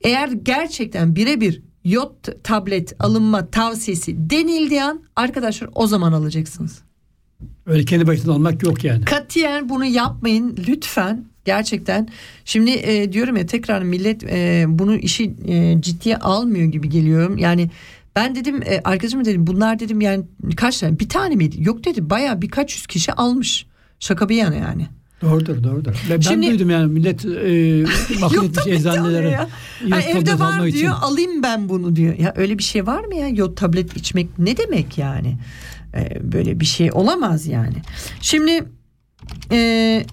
[0.00, 6.82] eğer gerçekten birebir yot tablet alınma tavsiyesi denildiği an arkadaşlar o zaman alacaksınız.
[7.66, 9.04] Öyle kendi başına olmak yok yani.
[9.04, 12.08] Katiyen bunu yapmayın lütfen gerçekten.
[12.44, 17.38] Şimdi e, diyorum ya tekrar millet e, bunu işi e, ciddiye almıyor gibi geliyorum.
[17.38, 17.70] Yani
[18.16, 20.24] ben dedim e, arkadaşıma dedim bunlar dedim yani
[20.56, 21.56] kaç tane bir tane miydi?
[21.58, 23.66] Yok dedi baya birkaç yüz kişi almış.
[24.00, 24.86] Şaka bir yana yani.
[25.24, 25.94] Doğrudur doğrudur.
[26.10, 27.28] Ben, Şimdi- duydum yani millet e,
[28.22, 29.36] bakın Yok etmiş tabii eczanelere.
[29.36, 29.48] Ha,
[30.00, 30.86] evde var diyor için.
[30.86, 32.18] alayım ben bunu diyor.
[32.18, 33.28] Ya öyle bir şey var mı ya?
[33.28, 35.36] Yod tablet içmek ne demek yani?
[35.94, 37.76] Ee, böyle bir şey olamaz yani.
[38.20, 38.64] Şimdi
[39.52, 40.04] e,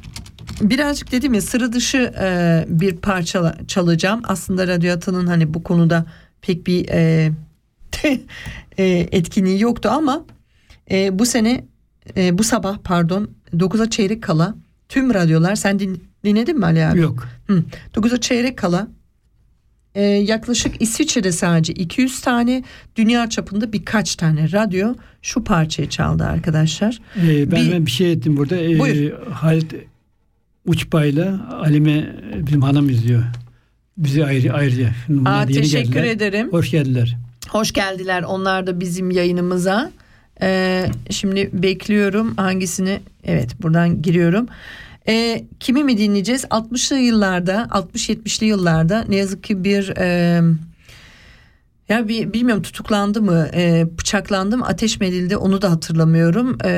[0.61, 4.21] birazcık dedim ya sıra dışı e, bir parça çalacağım.
[4.23, 6.05] Aslında Radyo Atan'ın hani bu konuda
[6.41, 7.31] pek bir e,
[8.77, 10.25] e, etkinliği yoktu ama
[10.91, 11.65] e, bu sene
[12.17, 14.55] e, bu sabah pardon 9'a çeyrek kala
[14.91, 16.99] tüm radyolar sen din, dinledin mi Ali abi?
[16.99, 17.27] Yok.
[17.47, 17.63] Hı.
[17.95, 18.87] 9'a çeyrek kala
[19.95, 22.63] e, yaklaşık İsviçre'de sadece 200 tane
[22.95, 26.99] dünya çapında birkaç tane radyo şu parçayı çaldı arkadaşlar.
[27.23, 28.55] E, ben, Bir- ben bir şey ettim burada.
[28.57, 29.11] E, Buyur.
[29.31, 29.73] Halit
[30.65, 32.15] Uçbay'la Alime
[32.47, 33.23] bizim hanım izliyor.
[33.97, 34.89] Bizi ayrı, ayrıca.
[35.25, 36.03] Aa, teşekkür geldiler.
[36.05, 36.51] ederim.
[36.51, 37.17] Hoş geldiler.
[37.49, 39.91] Hoş geldiler onlar da bizim yayınımıza.
[40.41, 44.47] Ee, şimdi bekliyorum hangisini evet buradan giriyorum.
[45.07, 46.43] Ee, kimi mi dinleyeceğiz?
[46.43, 50.41] 60'lı yıllarda 60-70'li yıllarda ne yazık ki bir e,
[51.89, 56.57] ya bir bilmiyorum tutuklandı mı e, bıçaklandı mı ateş mi edildi onu da hatırlamıyorum.
[56.65, 56.71] E,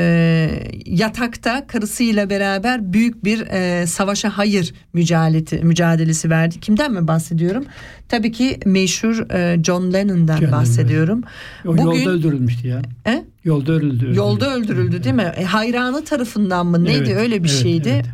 [0.86, 6.60] yatakta karısıyla beraber büyük bir e, savaşa hayır mücadelesi, mücadelesi verdi.
[6.60, 7.66] Kimden mi bahsediyorum?
[8.10, 11.22] Tabii ki meşhur e, John Lennon'dan John Lennon, bahsediyorum.
[11.66, 12.82] O Bugün- yolda öldürülmüştü ya.
[13.08, 13.24] E?
[13.44, 14.16] Yolda öldürüldü.
[14.16, 15.34] Yolda öldürüldü değil mi?
[15.38, 17.90] E, hayranı tarafından mı neydi Evet, öyle bir evet, şeydi.
[17.90, 18.06] evet.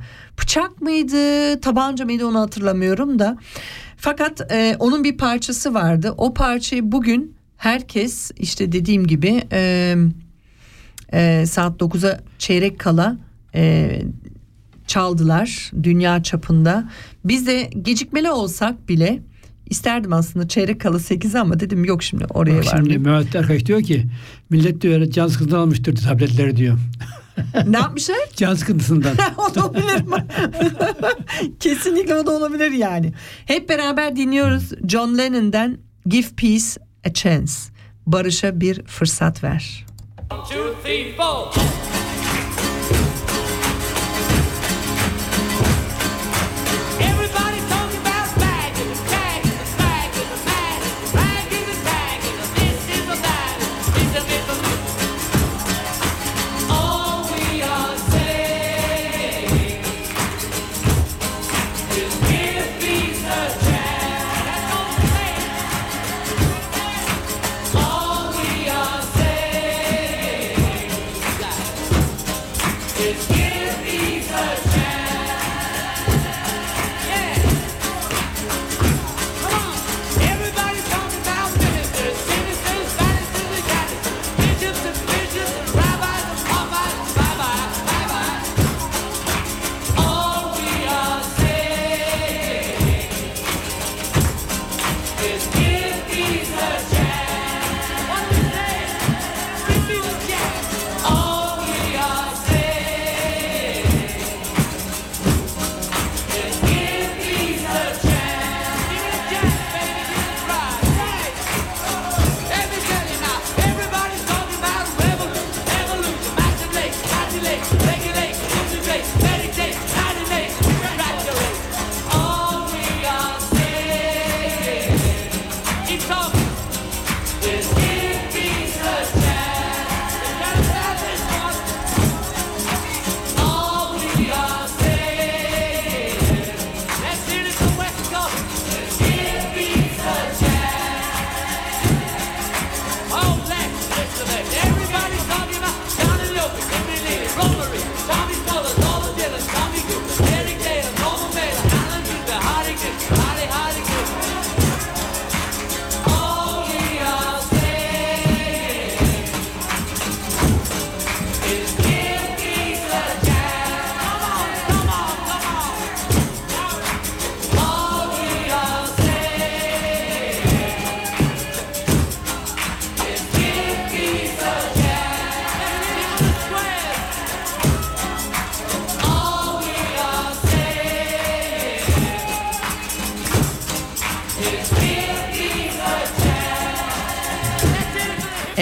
[0.42, 3.38] Bıçak mıydı, tabanca mıydı onu hatırlamıyorum da.
[3.98, 6.14] Fakat e, onun bir parçası vardı.
[6.18, 9.96] O parçayı bugün herkes işte dediğim gibi e,
[11.14, 13.18] e, saat 9'a çeyrek kala
[13.56, 14.02] e,
[14.88, 16.90] çaldılar dünya çapında.
[17.26, 19.20] Biz de gecikmeli olsak bile
[19.70, 22.74] isterdim aslında çeyrek kala 8 ama dedim yok şimdi oraya var.
[22.78, 24.06] şimdi Mehmet Erkaç diyor ki
[24.50, 26.78] millet diyor can sıkıntısından almıştır tabletleri diyor.
[27.68, 28.18] ne yapmışlar?
[28.36, 29.16] Can sıkıntısından.
[29.38, 30.26] o da olabilir mi?
[31.60, 33.14] Kesinlikle o da olabilir yani.
[33.46, 36.66] Hep beraber dinliyoruz John Lennon'dan Give Peace
[37.10, 37.54] a Chance.
[38.06, 39.86] Barış'a bir fırsat ver.
[40.30, 41.99] two, three, four.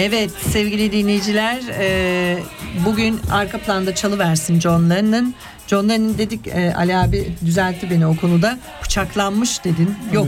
[0.08, 2.38] Evet sevgili dinleyiciler e,
[2.84, 5.34] bugün arka planda çalı versin John Lennon.
[5.66, 9.94] John Lennon dedik e, Ali abi düzeltti beni o konuda bıçaklanmış dedin.
[10.12, 10.26] Yok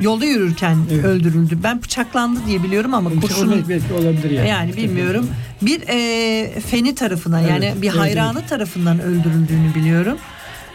[0.00, 1.04] yolda yürürken Evet.
[1.04, 1.58] öldürüldü.
[1.62, 4.48] Ben bıçaklandı diye biliyorum ama kurşun Belki, belki olabilir yani.
[4.48, 5.30] yani bilmiyorum.
[5.62, 10.18] Bir e, feni tarafından yani Evet, bir evet, hayranı tarafından öldürüldüğünü biliyorum.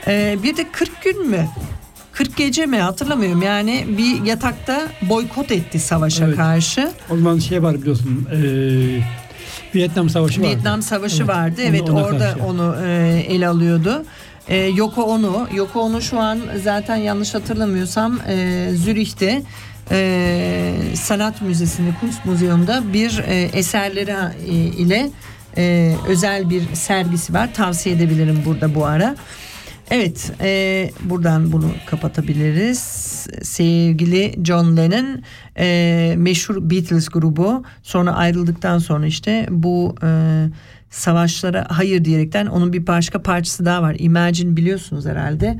[0.07, 1.47] E, bir de 40 gün mü?
[2.33, 6.35] 40 gece mi hatırlamıyorum yani bir yatakta boykot etti savaşa Evet.
[6.37, 6.91] karşı.
[7.09, 8.27] O zaman şey var biliyorsun.
[8.31, 8.37] E,
[9.75, 10.47] Vietnam Savaşı var.
[10.47, 11.55] Vietnam Savaşı Evet, vardı.
[11.61, 12.43] onu- Evet ona orada karşı.
[12.45, 14.05] onu e, ele alıyordu.
[14.47, 19.41] E, Yoko Ono, Yoko Ono şu an zaten yanlış hatırlamıyorsam e, Zürih'te
[19.91, 24.15] e, Sanat Müzesi'nde, Kunst Museum'da bir e, eserleri
[24.47, 25.09] e, ile
[25.57, 27.53] e, özel bir sergisi var.
[27.53, 29.15] Tavsiye edebilirim burada bu ara.
[29.91, 32.79] Evet, e, buradan bunu kapatabiliriz.
[33.41, 35.21] Sevgili John Lennon,
[35.57, 40.09] e, meşhur Beatles grubu, sonra ayrıldıktan sonra işte bu e,
[40.89, 43.95] savaşlara hayır diyerekten onun bir başka parçası daha var.
[43.99, 45.59] Imagine biliyorsunuz herhalde.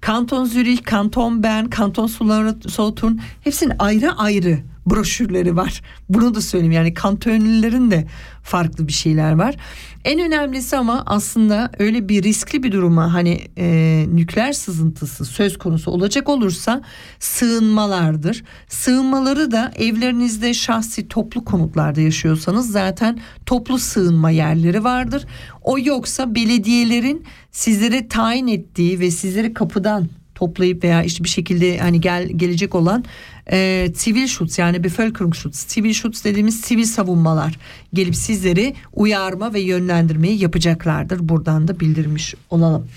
[0.00, 4.58] Kanton Zürich, Kanton Bern, Kanton Solothurn hepsinin ayrı ayrı
[4.90, 5.82] broşürleri var.
[6.08, 8.06] Bunu da söyleyeyim yani kantonlilerin de
[8.42, 9.56] farklı bir şeyler var.
[10.04, 15.90] En önemlisi ama aslında öyle bir riskli bir duruma hani e, nükleer sızıntısı söz konusu
[15.90, 16.82] olacak olursa
[17.18, 18.44] sığınmalardır.
[18.68, 25.26] Sığınmaları da evlerinizde şahsi toplu konutlarda yaşıyorsanız zaten toplu sığınma yerleri vardır.
[25.62, 30.08] O yoksa belediyelerin sizlere tayin ettiği ve sizleri kapıdan
[30.38, 33.04] toplayıp veya işte bir şekilde hani gel gelecek olan
[33.52, 37.58] e, sivil şut yani Bevölkerungsschutz, sivil şut dediğimiz sivil savunmalar
[37.94, 41.28] gelip sizleri uyarma ve yönlendirmeyi yapacaklardır.
[41.28, 42.88] Buradan da bildirmiş olalım.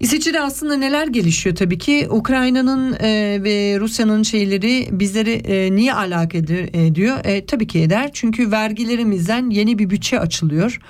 [0.00, 6.86] İsviçre'de aslında neler gelişiyor tabii ki Ukrayna'nın e, ve Rusya'nın şeyleri bizleri e, niye alakadar
[6.86, 7.16] ediyor?
[7.24, 10.80] E, tabii ki eder çünkü vergilerimizden yeni bir bütçe açılıyor.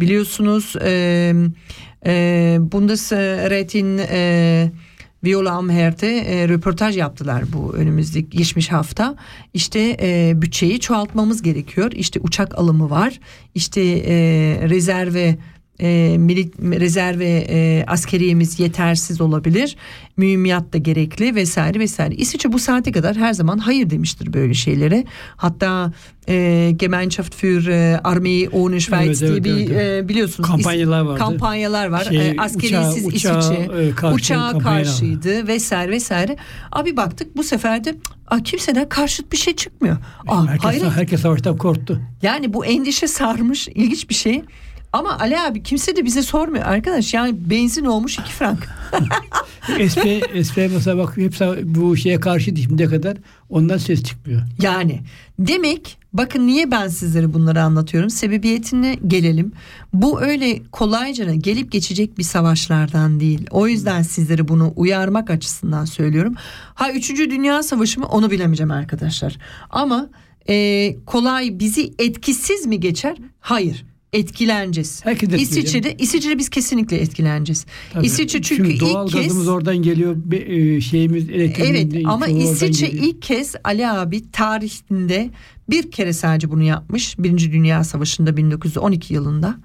[0.00, 1.34] Biliyorsunuz e,
[2.06, 2.12] e,
[2.60, 4.72] Bundesrätin e,
[5.24, 9.16] Viola Amhert'e e, röportaj yaptılar bu önümüzdeki geçmiş hafta.
[9.54, 11.92] İşte e, bütçeyi çoğaltmamız gerekiyor.
[11.92, 13.20] İşte uçak alımı var.
[13.54, 14.14] İşte e,
[14.68, 15.38] rezerve
[15.80, 19.76] e, milit, rezerve e, askeriyemiz yetersiz olabilir.
[20.16, 22.14] Mühimmat da gerekli vesaire vesaire.
[22.14, 25.04] İsviçre bu saate kadar her zaman hayır demiştir böyle şeylere.
[25.36, 25.92] Hatta
[26.28, 31.00] e, Gemeinschaft für e, Armee ohne Schweiz Evet, diye evet, bir evet, e, biliyorsunuz Kampanyalar
[31.00, 31.18] vardı.
[31.18, 32.04] Kampanyalar var.
[32.04, 34.84] Şey, E, askeriyesiz uçağa- uçağa, İsviçre e, karşı uçağa kampanyalar var.
[34.84, 36.36] karşıydı vesaire vesaire.
[36.72, 37.94] Abi baktık bu sefer de
[38.26, 39.96] Aa, kimseden karşıt bir şey çıkmıyor.
[40.26, 40.90] Aa, herkes, hayret.
[40.96, 42.00] herkes savaştan korktu.
[42.22, 44.42] Yani bu endişe sarmış ilginç bir şey.
[44.92, 47.14] Ama Ali abi kimse de bize sormuyor arkadaş.
[47.14, 48.68] Yani benzin olmuş iki frank.
[49.92, 50.04] SP,
[50.48, 53.16] SP mesela bak hepsi bu şeye karşı şimdiye kadar
[53.50, 54.42] ondan ses çıkmıyor.
[54.62, 55.00] Yani
[55.38, 58.10] demek bakın niye ben sizlere bunları anlatıyorum.
[58.10, 59.52] Sebebiyetine gelelim.
[59.92, 63.46] Bu öyle kolayca gelip geçecek bir savaşlardan değil.
[63.50, 66.34] O yüzden sizlere bunu uyarmak açısından söylüyorum.
[66.74, 67.10] Ha 3.
[67.10, 69.38] Dünya Savaşı mı onu bilemeyeceğim arkadaşlar.
[69.70, 70.08] Ama
[70.48, 73.16] e, kolay bizi etkisiz mi geçer?
[73.40, 73.84] Hayır.
[74.12, 75.04] Etkileneceğiz.
[75.04, 75.50] Herkes etkileniyor.
[75.50, 77.66] İsviçre'de, İsviçre'de biz kesinlikle etkileneceğiz.
[77.92, 78.06] Tabii.
[78.06, 80.16] İsviçre çünkü, doğal ilk kez gazımız oradan geliyor.
[80.32, 83.04] e, şeyimiz elektriğimiz Evet ama İsviçre geliyor.
[83.04, 85.30] ilk kez Ali abi tarihinde
[85.70, 87.18] bir kere sadece bunu yapmış.
[87.18, 89.56] Birinci Dünya Savaşı'nda 1912 yılında.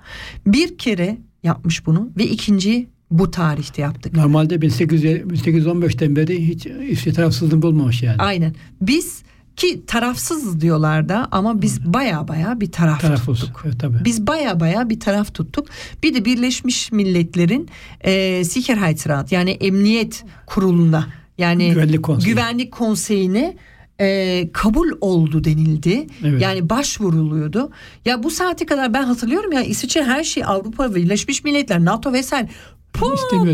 [0.48, 4.14] Bir kere yapmış bunu ve ikinci bu tarihte yaptık.
[4.14, 8.18] Normalde 1800 1815'ten beri hiç İsviçre tarafsızlığını bulmamış yani.
[8.18, 8.56] Aynen.
[8.82, 9.24] Biz
[9.56, 13.40] Ki tarafsız diyorlar da ama biz baya baya bir taraf Tarafız.
[13.40, 13.62] tuttuk.
[13.66, 14.06] Evet, tabii.
[14.06, 15.68] Biz baya baya bir taraf tuttuk.
[16.04, 17.70] Bir de Birleşmiş Milletler'in
[18.02, 22.34] e, Sicherheitsrat yani Emniyet Kurulu'na yani Güvenlik Konseyi.
[22.34, 23.58] Güvenlik Konseyi'ne
[24.00, 26.08] e, kabul oldu denildi.
[26.26, 26.42] Evet.
[26.42, 27.72] Yani başvuruluyordu.
[28.06, 32.50] Ya bu saate kadar ben hatırlıyorum ya İsviçre her şey Avrupa Birleşmiş Milletler, NATO vesaire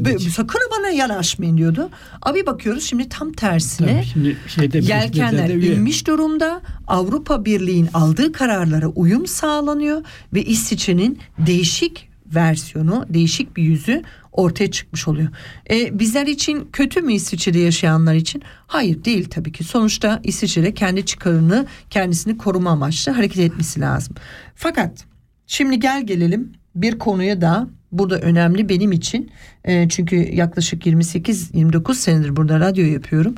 [0.06, 0.34] Be- hiç.
[0.34, 1.90] sakın bana yanaşmayın diyordu.
[2.22, 6.62] Abi bakıyoruz şimdi tam tersine Tabii şimdi şeyde Yelkenler inmiş durumda.
[6.88, 15.08] Avrupa Birliği'nin aldığı kararlara uyum sağlanıyor ve İsviçre'nin değişik versiyonu, değişik bir yüzü ortaya çıkmış
[15.08, 15.30] oluyor.
[15.72, 18.42] E, bizler için kötü mü İsviçre'de yaşayanlar için?
[18.68, 19.64] Hayır değil tabii ki.
[19.64, 24.16] Sonuçta İsviçre kendi çıkarını, kendisini koruma amaçlı hareket etmesi lazım.
[24.56, 25.06] Fakat
[25.48, 29.32] şimdi gel gelelim bir konuya da burada önemli benim için.
[29.66, 33.36] E, çünkü yaklaşık 28-29 senedir burada radyo yapıyorum.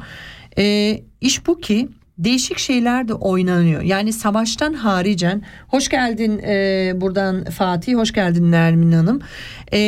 [0.57, 3.81] E, iş bu ki değişik şeyler de oynanıyor.
[3.81, 9.21] Yani savaştan haricen hoş geldin e, buradan Fatih, hoş geldin Nermin Hanım.
[9.73, 9.79] E,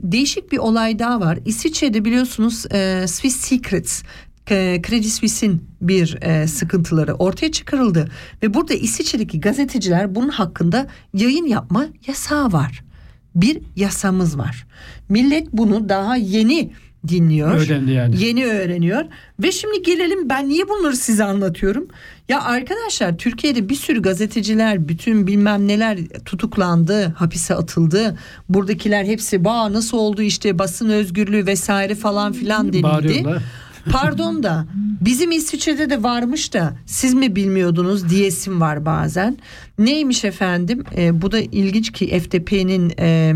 [0.00, 1.38] değişik bir olay daha var.
[1.44, 4.02] İsviçre'de biliyorsunuz e, Swiss Secrets
[4.50, 8.08] e, Credit Suisse'in bir e, sıkıntıları ortaya çıkarıldı
[8.42, 12.91] ve burada İsviçre'deki gazeteciler bunun hakkında yayın yapma yasağı var.
[13.34, 14.66] Bir yasamız var.
[15.08, 16.72] Millet bunu daha yeni
[17.08, 17.54] dinliyor.
[17.54, 18.22] Öğrendi yani.
[18.24, 19.04] Yeni öğreniyor.
[19.42, 21.88] Ve şimdi gelelim ben niye bunları size anlatıyorum?
[22.28, 28.18] Ya arkadaşlar Türkiye'de bir sürü gazeteciler bütün bilmem neler tutuklandı, hapise atıldı.
[28.48, 32.82] Buradakiler hepsi ba nasıl oldu işte basın özgürlüğü vesaire falan filan denildi.
[32.82, 33.42] Bağırıyorlar.
[33.90, 34.66] Pardon da
[35.00, 39.38] bizim İsviçre'de de varmış da siz mi bilmiyordunuz diyesim var bazen.
[39.78, 40.84] Neymiş efendim?
[40.96, 43.34] Ee, bu da ilginç ki FDP'nin e,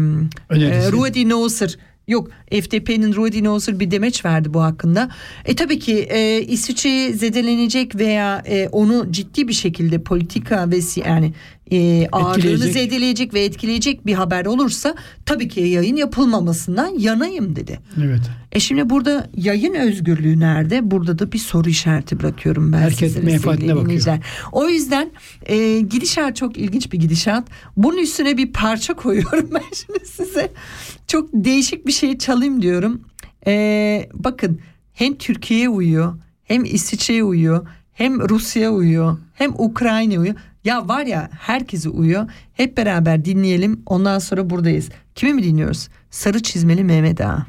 [0.48, 0.88] Önerisi.
[0.88, 1.76] e, Ruedi Nosser
[2.08, 5.10] Yok FDP'nin Ruedi Nosser bir demeç verdi bu hakkında.
[5.44, 11.32] E tabii ki e, İsviçre'yi zedelenecek veya e, onu ciddi bir şekilde politika ve yani
[11.72, 12.72] e, ağırlığını Etkileyecek.
[12.72, 14.94] zedeleyecek ve etkileyecek bir haber olursa
[15.26, 17.80] tabii ki yayın yapılmamasından yanayım dedi.
[18.04, 18.20] Evet.
[18.52, 20.90] E şimdi burada yayın özgürlüğü nerede?
[20.90, 23.84] Burada da bir soru işareti bırakıyorum ben Herkes sizlere menfaatine bakıyor.
[23.84, 24.18] dinleyiciler.
[24.52, 25.10] O yüzden
[25.46, 27.48] e, gidişat çok ilginç bir gidişat.
[27.76, 30.52] Bunun üstüne bir parça koyuyorum ben şimdi size.
[31.06, 33.00] Çok değişik bir şey çalayım diyorum.
[33.46, 34.60] E, bakın
[34.94, 40.36] hem Türkiye'ye uyuyor hem İsviçre'ye uyuyor hem Rusya'ya uyuyor hem Ukrayna'ya uyuyor.
[40.66, 42.30] Ya var ya herkese uyuyor.
[42.54, 44.88] Hep beraber dinleyelim ondan sonra buradayız.
[45.14, 45.88] Kimi mi dinliyoruz?
[46.10, 47.46] Sarı çizmeli Mehmet Ağa.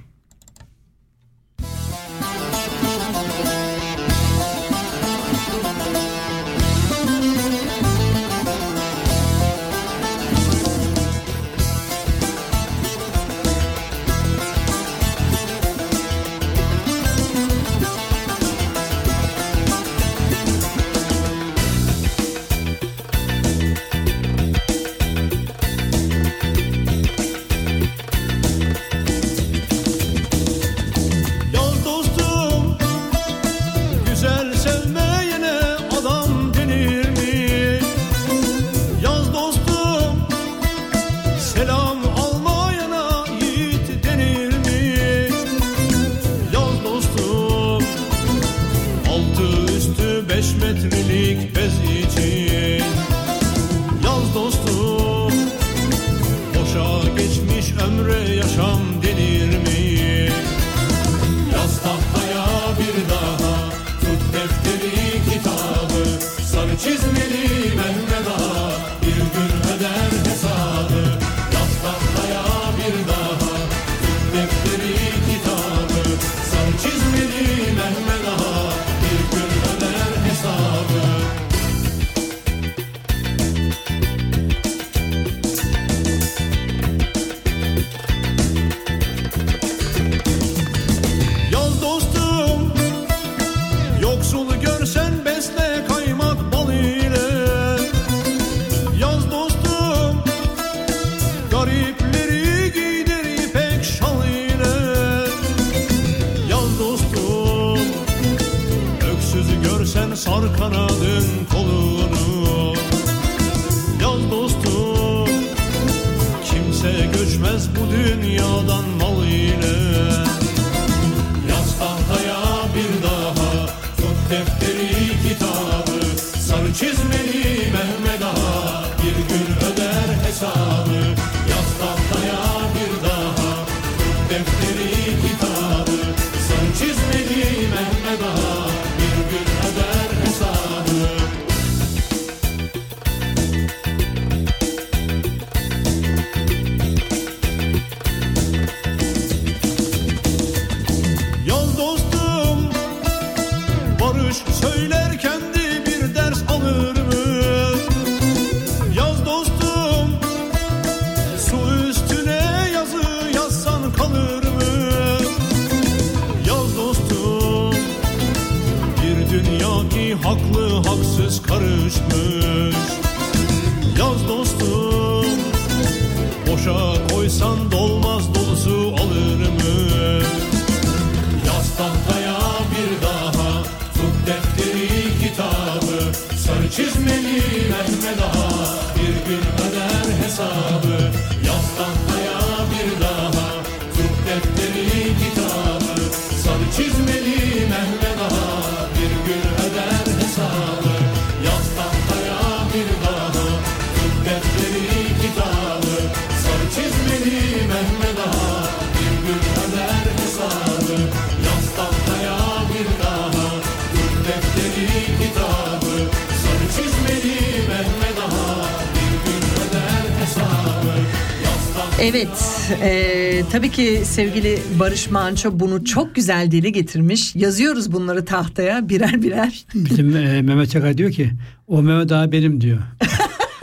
[223.78, 227.36] Ki sevgili Barış Manço bunu çok güzel dile getirmiş.
[227.36, 229.66] Yazıyoruz bunları tahtaya birer birer.
[229.76, 231.32] Bizim e, Mehmet Çakar diyor ki
[231.68, 232.78] o Mehmet Ağa benim diyor.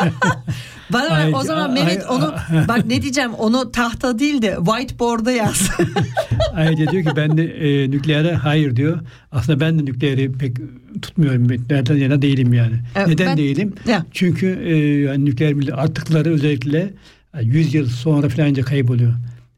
[0.92, 2.34] Bana Ay- o zaman ay- Mehmet ay- onu
[2.68, 5.70] bak ne diyeceğim onu tahta değil de whiteboard'a yaz.
[6.54, 9.00] Ayrıca diyor ki ben de e, nükleere hayır diyor.
[9.32, 10.56] Aslında ben de nükleeri pek
[11.02, 11.48] tutmuyorum.
[11.48, 12.74] Nükleerden yana değilim yani.
[12.96, 13.72] Evet, Neden ben- değilim?
[13.88, 14.06] Ya.
[14.12, 16.90] Çünkü e, yani nükleer artıkları özellikle
[17.34, 19.14] yani 100 yıl sonra falan önce kayboluyor.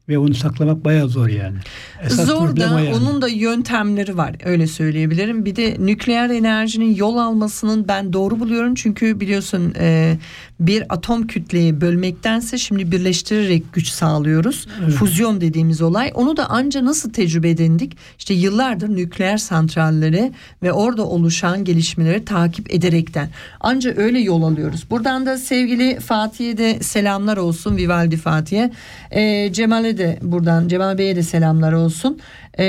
[0.09, 1.57] Ve onu saklamak bayağı zor yani.
[2.03, 2.93] Esas Zor da yani.
[2.95, 5.45] onun da yöntemleri var öyle söyleyebilirim.
[5.45, 8.75] Bir de nükleer enerjinin yol almasının ben doğru buluyorum.
[8.75, 10.17] Çünkü biliyorsun e,
[10.59, 14.67] bir atom kütleyi bölmektense şimdi birleştirerek güç sağlıyoruz.
[14.99, 16.11] Füzyon dediğimiz olay.
[16.13, 17.97] Onu da anca nasıl tecrübe edindik?
[18.19, 20.31] İşte yıllardır nükleer santralleri
[20.63, 23.29] ve orada oluşan gelişmeleri takip ederekten.
[23.59, 24.85] Anca öyle yol alıyoruz.
[24.89, 27.77] Buradan da sevgili Fatih'e de selamlar olsun.
[27.77, 28.71] Vivaldi Fatih'e.
[29.11, 29.53] E,
[29.97, 32.19] De buradan Cemal Bey'e de selamlar olsun.
[32.59, 32.63] E,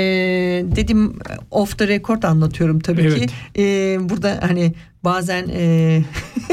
[0.75, 1.19] dedim
[1.51, 3.15] off the record anlatıyorum tabii Evet.
[3.15, 3.61] ki.
[3.61, 4.73] E, burada hani
[5.03, 6.01] bazen e,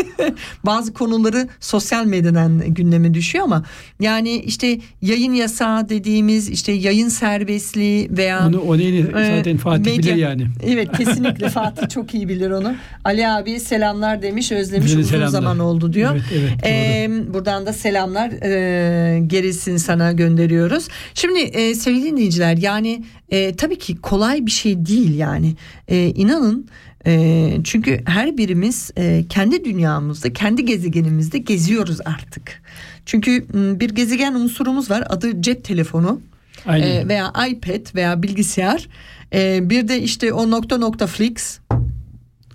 [0.67, 3.65] bazı konuları sosyal medyadan gündeme düşüyor ama
[4.01, 9.85] yani işte yayın yasağı dediğimiz işte yayın serbestliği veya Onu, en iyi e, zaten Fatih
[9.85, 10.47] medya- bilir yani.
[10.67, 12.75] Evet kesinlikle Fatih çok iyi bilir onu.
[13.05, 15.29] Ali abi selamlar demiş özlemiş Bize uzun selamlar.
[15.29, 16.11] zaman oldu diyor.
[16.13, 16.71] Evet, evet, doğru.
[16.71, 20.89] Ee, buradan da selamlar e, gerisini sana gönderiyoruz.
[21.15, 25.55] Şimdi e, sevgili dinleyiciler yani e, tabii ki kolay bir şey değil yani.
[25.89, 26.69] E, inanın
[27.07, 32.63] e, çünkü her birimiz e, kendi dünyamızda kendi gezegenimizde geziyoruz artık.
[33.07, 36.21] Çünkü m, bir gezegen unsurumuz var adı cep telefonu.
[36.67, 36.87] Aynen.
[36.87, 38.89] E, veya iPad veya bilgisayar.
[39.33, 41.59] E, bir de işte o nokta nokta flix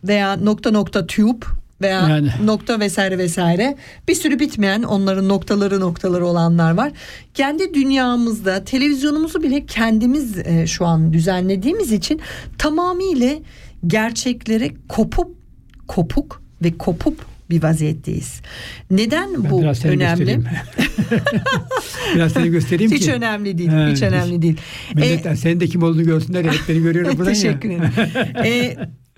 [0.04, 1.46] veya nokta nokta tube
[1.82, 2.30] veya Yani.
[2.44, 3.78] nokta vesaire vesaire
[4.08, 6.92] bir sürü bitmeyen onların noktaları noktaları olanlar var.
[7.34, 12.22] Kendi dünyamızda televizyonumuzu bile kendimiz e, şu an düzenlediğimiz için
[12.58, 13.36] tamamıyla
[13.88, 15.38] gerçeklere kopup
[15.88, 18.42] kopuk ve kopup bir vaziyetteyiz.
[18.92, 20.40] Neden Ben bu biraz seni önemli?
[22.16, 23.14] biraz seni göstereyim Hiç ki.
[23.14, 23.70] önemli değil.
[23.70, 24.04] Ha, hiç hiç.
[24.04, 24.58] önemli değil.
[24.96, 26.46] Millet E, senin de kim olduğunu görsünler.
[26.46, 27.78] Hep beni görüyorum buradan Teşekkür ya.
[27.78, 28.46] ederim.
[28.46, 28.78] Ee,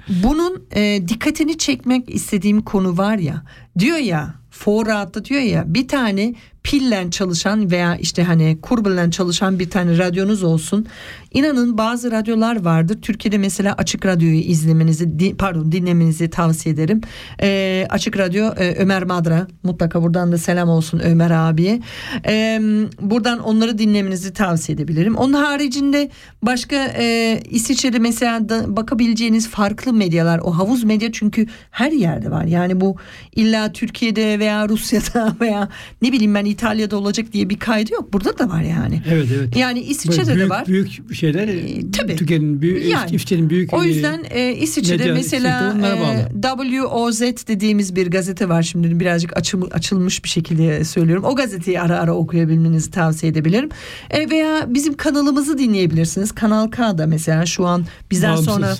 [0.24, 3.44] bunun e, dikkatini çekmek istediğim konu var ya
[3.80, 9.70] diyor ya Forrat'ta diyor ya bir tane pillen çalışan veya işte hani kurbellen çalışan bir
[9.70, 10.88] tane radyonuz olsun.
[11.34, 13.02] İnanın bazı radyolar vardır.
[13.02, 17.02] Türkiye'de mesela Açık Radyo'yu izlemenizi pardon dinlemenizi tavsiye ederim.
[17.42, 21.82] Ee, Açık Radyo e, Ömer Madra mutlaka buradan da selam olsun Ömer abiye.
[22.28, 22.62] Ee,
[23.02, 25.16] buradan onları dinlemenizi tavsiye edebilirim.
[25.16, 26.10] Onun haricinde
[26.42, 32.46] başka e, İsviçre'de mesela da bakabileceğiniz farklı medyalar o havuz medya çünkü her yerde var.
[32.46, 32.96] Yani bu
[33.36, 35.70] illa Türkiye'de veya Rusya'da veya
[36.02, 38.14] ne bileyim ben İtalya'da olacak diye bir kaydı yok.
[38.14, 39.02] Burada da var yani.
[39.12, 39.58] Evet evet.
[39.58, 40.68] Yani İsviçre'de Böyle de büyük, var.
[40.68, 42.16] Büyük şeyler Ee, tabii.
[42.16, 43.06] Türkiye'nin büyük, Yani.
[43.06, 45.76] İsviçre'nin büyük O e, yüzden e, İsviçre'de medya mesela
[46.34, 51.24] e, WOZ dediğimiz bir gazete var şimdi birazcık açım- açılmış bir şekilde söylüyorum.
[51.24, 53.70] O gazeteyi ara ara okuyabilmenizi tavsiye edebilirim.
[54.12, 56.32] E, veya bizim kanalımızı dinleyebilirsiniz.
[56.32, 58.46] Kanal K'da mesela şu an bizden Bağımsız.
[58.54, 58.76] sonra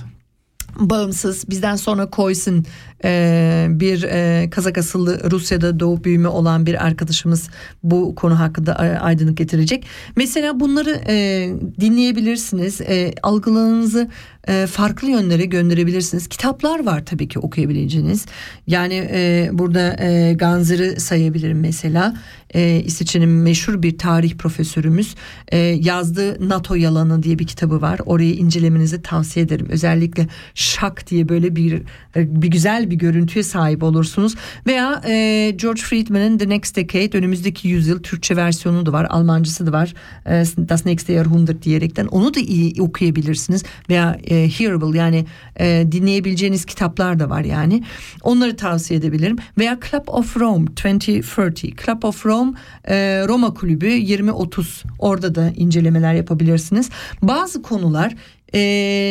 [0.80, 2.66] bağımsız bizden sonra koysun
[3.04, 7.50] e, bir e, Kazak asıllı Rusya'da doğup büyüme olan bir arkadaşımız
[7.84, 9.86] bu konu hakkında e, aydınlık getirecek.
[10.16, 11.50] Mesela bunları e,
[11.80, 12.82] dinleyebilirsiniz.
[12.82, 14.10] E, algılarınızı
[14.48, 16.28] e, farklı yönlere gönderebilirsiniz.
[16.28, 18.26] Kitaplar var tabii ki okuyabileceğiniz.
[18.68, 22.16] Yani e, burada e, Ganzer'ı sayabilirim mesela.
[22.54, 25.16] E, İsviçre'nin meşhur bir tarih profesörümüz
[25.48, 28.00] e, yazdığı NATO yalanı diye bir kitabı var.
[28.06, 29.68] Orayı incelemenizi tavsiye ederim.
[29.70, 31.74] Özellikle şak diye böyle bir
[32.16, 34.36] e, bir güzel bir bir görüntüye sahip olursunuz.
[34.68, 39.08] Veya e, George Friedman'ın The Next Decade önümüzdeki yüzyıl Türkçe versiyonu da var.
[39.10, 39.94] Almancısı da var.
[40.26, 42.06] E, Das nächste Jahrhundert diyerekten.
[42.06, 43.64] Onu da iyi okuyabilirsiniz.
[43.90, 45.26] Veya e, hearable yani
[45.60, 47.84] e, dinleyebileceğiniz kitaplar da var yani.
[48.24, 49.36] Onları tavsiye edebilirim.
[49.58, 51.62] Veya Club of Rome 2030.
[51.62, 52.52] Club of Rome
[52.88, 52.96] e,
[53.28, 54.84] Roma Kulübü 2030.
[55.00, 56.90] Orada da incelemeler yapabilirsiniz.
[57.22, 58.16] Bazı konular
[58.56, 58.60] e,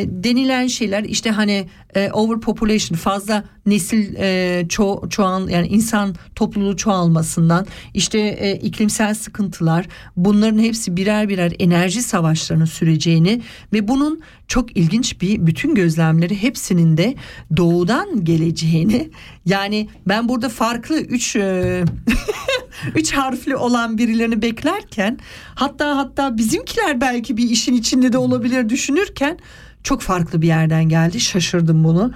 [0.09, 7.66] denilen şeyler işte hani e, overpopulation fazla nesil e, ço çoğal yani insan topluluğu çoğalmasından
[7.95, 9.86] işte e, iklimsel sıkıntılar
[10.16, 16.97] bunların hepsi birer birer enerji savaşlarının süreceğini ve bunun çok ilginç bir bütün gözlemleri hepsinin
[16.97, 17.14] de
[17.57, 19.11] doğudan geleceğini.
[19.47, 21.84] Yani ben burada farklı üç e,
[22.95, 25.18] üç harfli olan birilerini beklerken
[25.55, 29.39] hatta hatta bizimkiler belki bir işin içinde de olabilir düşünürken
[29.83, 31.20] çok farklı bir yerden geldi.
[31.20, 32.12] Şaşırdım bunu.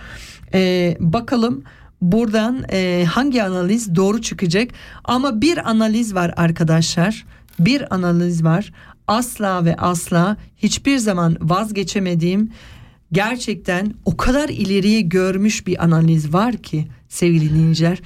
[0.55, 1.65] Ee, bakalım
[2.01, 4.71] buradan e, hangi analiz doğru çıkacak?
[5.05, 7.25] Ama bir analiz var arkadaşlar.
[7.59, 8.73] Bir analiz var.
[9.07, 12.51] Asla ve asla hiçbir zaman vazgeçemediğim
[13.13, 18.01] gerçekten o kadar ileriye görmüş bir analiz var ki sevgili dinleyiciler.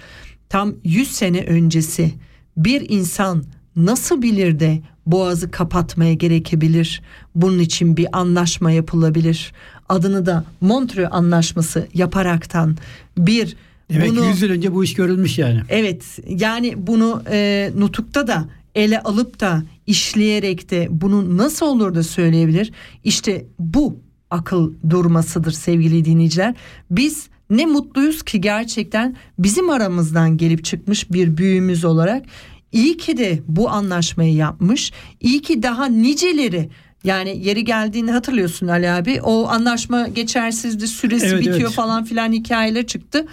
[0.49, 2.15] Tam 100 sene öncesi
[2.57, 3.44] bir insan
[3.76, 7.03] nasıl bilir de boğazı kapatmaya gerekebilir
[7.34, 9.53] bunun için bir anlaşma yapılabilir
[9.88, 12.76] adını da Montreux Anlaşması yaparaktan
[13.18, 13.57] bir
[13.90, 15.61] ki bunu 100 yıl önce bu iş görülmüş yani.
[15.68, 22.03] Evet yani bunu e, nutukta da ele alıp da işleyerek de bunu nasıl olur da
[22.03, 22.72] söyleyebilir?
[23.05, 23.98] İşte bu
[24.30, 26.55] akıl durmasıdır sevgili dinleyiciler.
[26.90, 32.26] Biz ne mutluyuz ki gerçekten bizim aramızdan gelip çıkmış bir büyüğümüz olarak
[32.72, 34.92] iyi ki de bu anlaşmayı yapmış.
[35.20, 36.68] İyi ki daha niceleri
[37.05, 39.20] yani yeri geldiğini hatırlıyorsun Ali abi.
[39.22, 41.70] O anlaşma geçersizdi, süresi Evet, bitiyor evet.
[41.70, 43.26] falan filan hikayeler çıktı.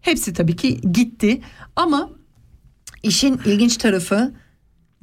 [0.00, 1.40] Hepsi tabii ki gitti
[1.76, 2.10] ama
[3.02, 4.34] işin ilginç tarafı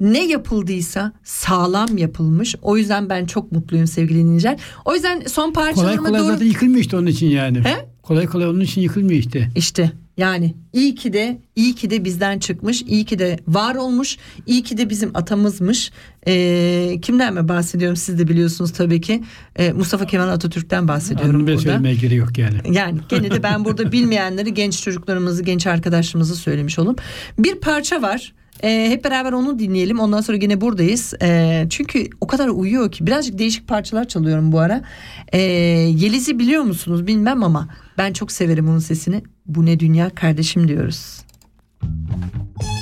[0.00, 2.56] ne yapıldıysa sağlam yapılmış.
[2.62, 4.60] O yüzden ben çok mutluyum sevgili dinleyiciler.
[4.84, 6.32] O yüzden son Kolay parçalarıma kolay doğru...
[6.32, 7.64] zaten yıkılmıyor işte onun için yani.
[7.64, 7.88] He?
[8.06, 9.50] Kolay kolay onun için yıkılmıyor işte.
[9.56, 14.16] İşte yani iyi ki de iyi ki de bizden çıkmış, iyi ki de var olmuş,
[14.46, 15.90] iyi ki de bizim atamızmış.
[16.26, 19.24] Ee, kimden mi bahsediyorum siz de biliyorsunuz tabii ki.
[19.56, 21.62] Ee, Mustafa Kemal Atatürk'ten bahsediyorum Anlamaya burada.
[21.62, 22.58] söylemeye gerek yok yani.
[22.70, 26.96] Yani gene de ben burada bilmeyenleri genç çocuklarımızı, genç arkadaşlarımızı söylemiş olalım.
[27.38, 28.32] Bir parça var.
[28.64, 30.00] Ee, hep beraber onu dinleyelim.
[30.00, 31.14] Ondan sonra yine buradayız.
[31.22, 33.06] Ee, çünkü o kadar uyuyor ki.
[33.06, 34.82] Birazcık değişik parçalar çalıyorum bu ara.
[35.32, 39.22] Ee, Yeliz'i biliyor musunuz bilmem ama ben çok severim onun sesini.
[39.46, 41.20] Bu ne dünya kardeşim diyoruz.
[41.82, 42.75] Bu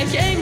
[0.00, 0.39] çünkü sevmek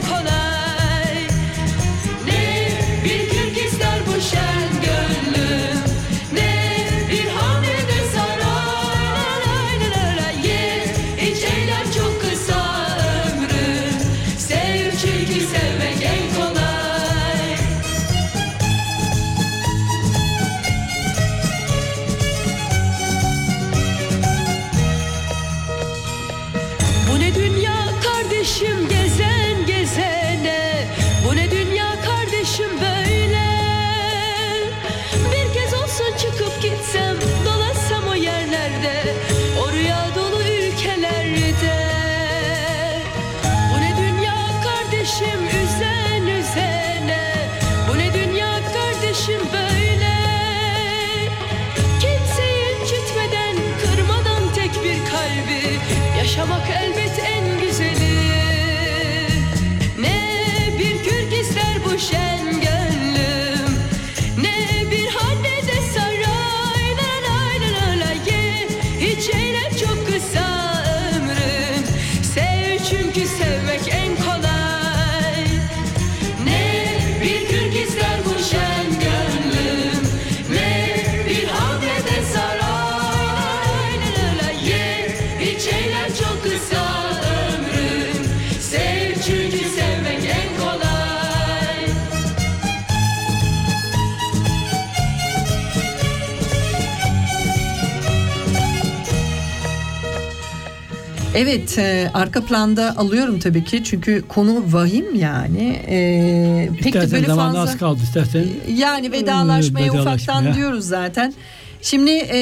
[101.38, 105.82] Evet e, arka planda alıyorum tabii ki çünkü konu vahim yani.
[105.88, 107.60] E, pek de böyle fazla.
[107.60, 108.46] az kaldı istersen.
[108.76, 110.54] Yani vedalaşmaya Ee, ufaktan vedalaşmaya.
[110.54, 111.34] diyoruz zaten.
[111.82, 112.40] Şimdi e,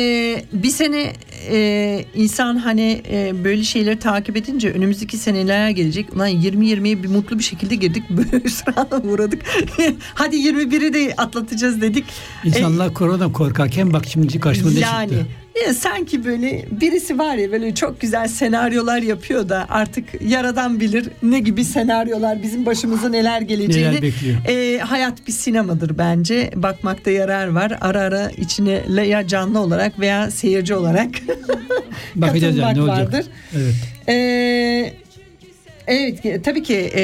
[0.53, 1.13] bir sene
[1.51, 6.15] e, insan hani e, böyle şeyleri takip edince önümüzdeki seneler gelecek.
[6.17, 8.05] Ulan 20-20'ye bir mutlu bir şekilde girdik.
[8.11, 9.43] Böyle hüsrana uğradık.
[10.15, 12.05] Hadi 21'i de atlatacağız dedik.
[12.45, 15.27] İnsanlar koronadan korkarken bak şimdi karşıma ne yani çıktı.
[15.67, 21.09] Ya sanki böyle birisi var ya böyle çok güzel senaryolar yapıyor da artık yaradan bilir
[21.23, 23.91] ne gibi senaryolar bizim başımıza neler geleceğini.
[23.91, 24.37] Neler bekliyor.
[24.49, 26.51] Ee, hayat bir sinemadır bence.
[26.57, 27.79] Bakmakta yarar var.
[27.81, 31.09] Ara ara içine ya canlı olarak veya seyirci olarak
[32.15, 33.13] Bakacağız yani ne katılmak olacak.
[33.15, 33.27] vardır.
[33.57, 33.75] Evet.
[34.09, 34.93] Ee,
[35.87, 37.03] evet tabii ki e,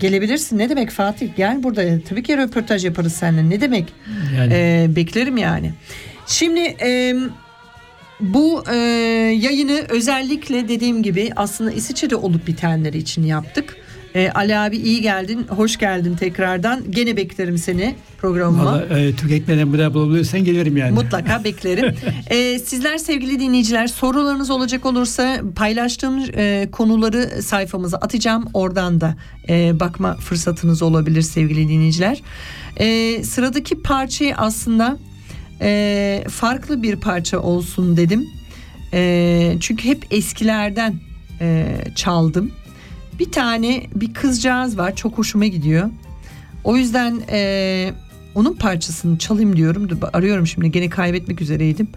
[0.00, 0.58] gelebilirsin.
[0.58, 1.28] Ne demek Fatih?
[1.36, 1.82] Gel burada.
[2.08, 3.50] Tabii ki röportaj yaparız seninle.
[3.50, 3.92] Ne demek?
[4.38, 5.72] Yani Ee, beklerim yani.
[6.26, 7.14] Şimdi e,
[8.20, 8.76] bu e,
[9.40, 13.76] yayını özellikle dediğim gibi aslında İsviçre'de olup bitenleri için yaptık.
[14.14, 16.90] E, Ali abi iyi geldin, hoş geldin tekrardan.
[16.90, 18.64] Gene beklerim seni programıma.
[18.64, 20.90] valla e, Türk ekmeğinden buraya bulabilirsen gelirim yani.
[20.92, 21.94] Mutlaka beklerim.
[22.30, 28.44] Ee, sizler sevgili dinleyiciler sorularınız olacak olursa paylaştığım e, konuları sayfamıza atacağım.
[28.54, 29.14] Oradan da
[29.48, 32.22] e, bakma fırsatınız olabilir sevgili dinleyiciler.
[32.76, 34.98] E, sıradaki parçayı aslında
[35.60, 38.26] e, farklı bir parça olsun dedim.
[38.92, 40.94] E, çünkü hep eskilerden
[41.40, 42.52] e, çaldım.
[43.18, 45.90] Bir tane bir kızcağız var çok hoşuma gidiyor.
[46.64, 47.92] O yüzden e,
[48.34, 49.88] onun parçasını çalayım diyorum.
[50.12, 51.88] Arıyorum şimdi gene kaybetmek üzereydim.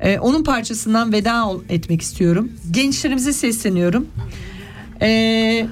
[0.00, 2.52] E, onun parçasından veda etmek istiyorum.
[2.70, 4.06] Gençlerimize sesleniyorum.
[5.02, 5.66] E,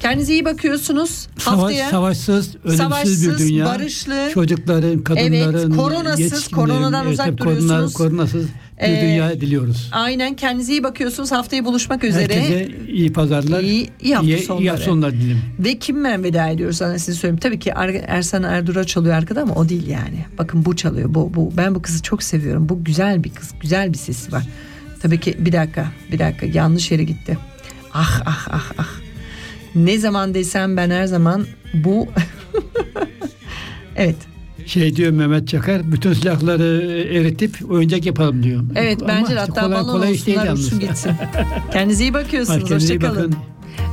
[0.00, 1.10] kendinize iyi bakıyorsunuz.
[1.38, 3.66] Savaş, Haftaya savaşsız, ölümsüz savaşsız, bir dünya.
[3.66, 4.30] barışlı.
[4.34, 7.94] Çocukların, kadınların, koronasız, yetişkinlerin, koronadan uzak tabii duruyorsunuz.
[7.94, 8.46] koronasız
[8.82, 9.88] bir Ee, dünya diliyoruz.
[9.92, 11.32] Aynen kendinize iyi bakıyorsunuz.
[11.32, 12.34] Haftaya buluşmak üzere.
[12.34, 14.62] Herkese iyi pazarlar, İyi- iyi hafta sonları.
[14.64, 15.42] iyi hafta sonları dilerim.
[15.58, 17.40] Ve kimle veda ediyoruz sana size söyleyeyim.
[17.40, 20.24] Tabii ki Er- Ersan Erdura çalıyor arkada ama o değil yani.
[20.38, 21.14] Bakın bu çalıyor.
[21.14, 21.52] Bu, bu.
[21.56, 22.68] Ben bu kızı çok seviyorum.
[22.68, 23.50] Bu güzel bir kız.
[23.60, 24.44] Güzel bir sesi var.
[25.02, 27.38] Tabii ki bir dakika bir dakika yanlış yere gitti.
[27.94, 28.88] Ah ah ah ah.
[29.74, 32.08] Ne zaman desem ben her zaman bu
[33.96, 34.16] Evet.
[34.66, 38.62] Şey diyor Mehmet Çakar, bütün silahları eritip oyuncak yapalım diyor.
[38.76, 40.66] Evet Ama bence de hatta kolay, balon kolay olsunlar yalnız.
[40.66, 41.12] uçsun gitsin.
[41.72, 42.58] Kendinize iyi bakıyorsunuz.
[42.68, 43.34] Kendinize iyi bakın.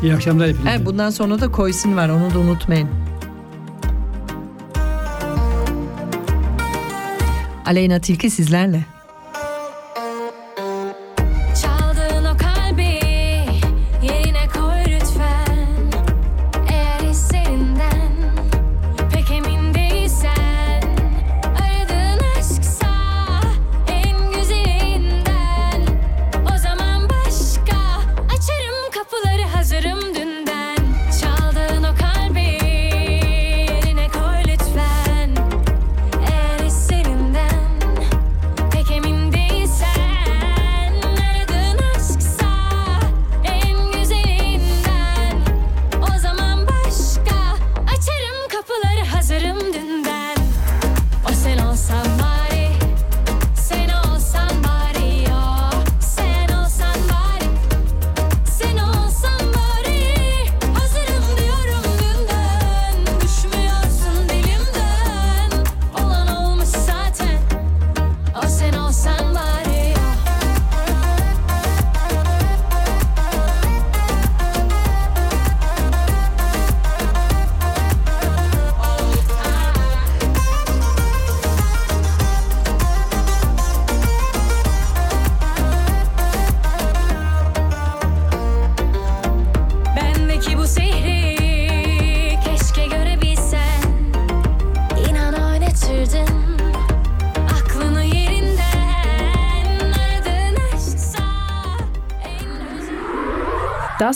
[0.03, 0.69] İyi akşamlar hepinize.
[0.69, 2.87] Evet, bundan sonra da koysun var onu da unutmayın.
[7.65, 8.85] Aleyna Tilki sizlerle.